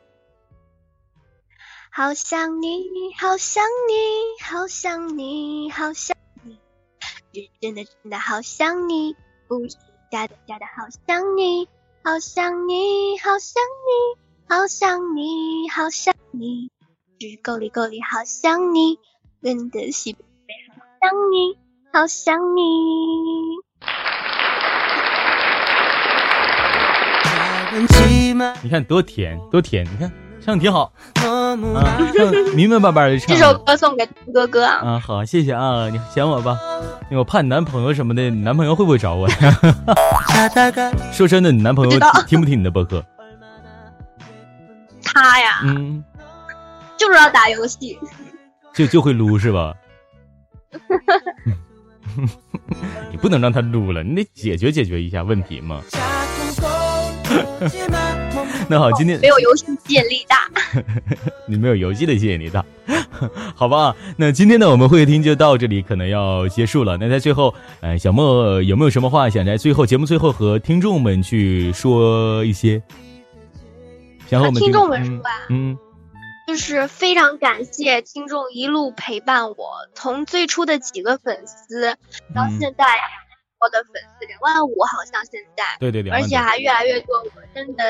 [1.93, 2.85] 好想你，
[3.19, 6.57] 好想你，好想你，好想你，
[7.33, 9.13] 是真的真的好想你，
[9.49, 9.75] 不是
[10.09, 11.67] 假的假的好想你，
[12.01, 16.71] 好想你，好想你，好想你，好想你，
[17.19, 18.97] 是够力够力好想你，
[19.43, 20.21] 真的西北
[20.71, 21.57] 好想你，
[21.91, 22.61] 好想你。
[28.63, 30.09] 你看多甜多甜，你看。
[30.43, 30.91] 唱的挺好，
[31.55, 33.27] 明明白白的唱。
[33.27, 36.57] 这首歌送给哥哥啊，好，谢谢啊，你想我吧。
[37.11, 39.35] 我怕你男朋友什么的，你男朋友会不会找我呀？
[41.11, 43.03] 说真的，你男朋友听不听你的播客？
[45.03, 46.01] 他呀，嗯，
[46.97, 47.99] 就知道打游戏，
[48.73, 49.73] 就就会撸是吧？
[53.11, 55.81] 你不能让他撸了，你得解决解决一下问题嘛。
[58.69, 60.49] 那好，今天没有游戏吸引力大，
[61.47, 62.63] 你没有游戏的吸引力大，
[63.55, 63.95] 好吧？
[64.17, 66.97] 那今天呢，我们会客厅就到这里，可能要结束了。
[66.97, 72.81] 那在最后，呃，小莫有没有什么话想在最后节目最后和听众们去说一些？
[74.27, 75.77] 想和我们听众们说吧，嗯，
[76.47, 81.97] 就是非常感谢听众一路陪伴我，从最初的几个粉丝
[82.35, 82.85] 到现在。
[83.63, 87.19] 我的粉丝两万五，好像现在对对对，而且还越来越多。
[87.19, 87.83] 我真的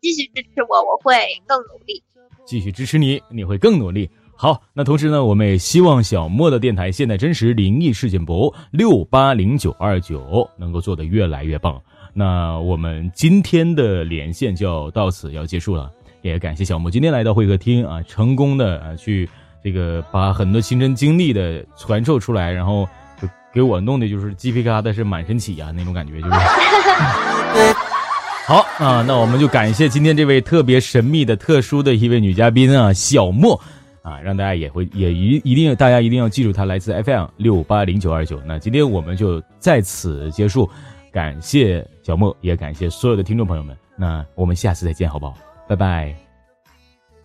[0.00, 1.14] 继续支持我，我会
[1.46, 2.02] 更努力。
[2.44, 4.08] 继续支持你，你会更努力。
[4.36, 11.80] 好，那同时呢，我们也希望小莫的电台现代真实灵异事件簿六八零九二九能够做得越来越棒。
[12.12, 15.90] 那我们今天的连线就要到此要结束了，
[16.22, 19.28] 也感谢小莫今天来到会客厅啊，成功的啊去
[19.64, 22.86] 这个把很多亲身经历的传授出来，然后
[23.20, 23.26] 就。
[23.54, 26.34] 给我弄的就是鸡皮疙瘩是满身起啊，那种感觉就是。
[28.45, 33.59] 好啊，那我们就感谢今天这位特别神秘的、特殊的一位女嘉宾啊，小莫
[34.01, 38.41] 啊，让大家也会也一一定大家一定要记住她来自 FM 六八零九二九。
[38.45, 40.69] 那今天我们就在此结束，
[41.11, 43.77] 感谢小莫，也感谢所有的听众朋友们。
[43.95, 45.33] 那我们下次再见，好不好？
[45.67, 46.15] 拜拜，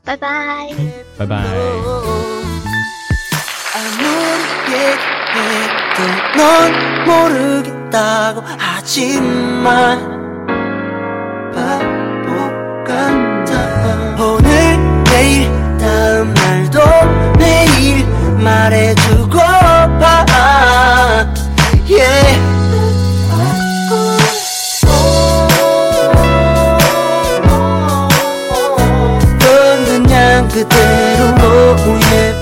[0.05, 0.68] 拜拜，
[1.18, 1.43] 拜拜。
[5.37, 6.03] 해도
[6.37, 6.72] 넌
[7.05, 10.20] 모르겠다고 하지만
[18.42, 20.26] 말해주고 봐
[21.88, 22.52] yeah.
[30.52, 32.41] 그대로 너무 예뻐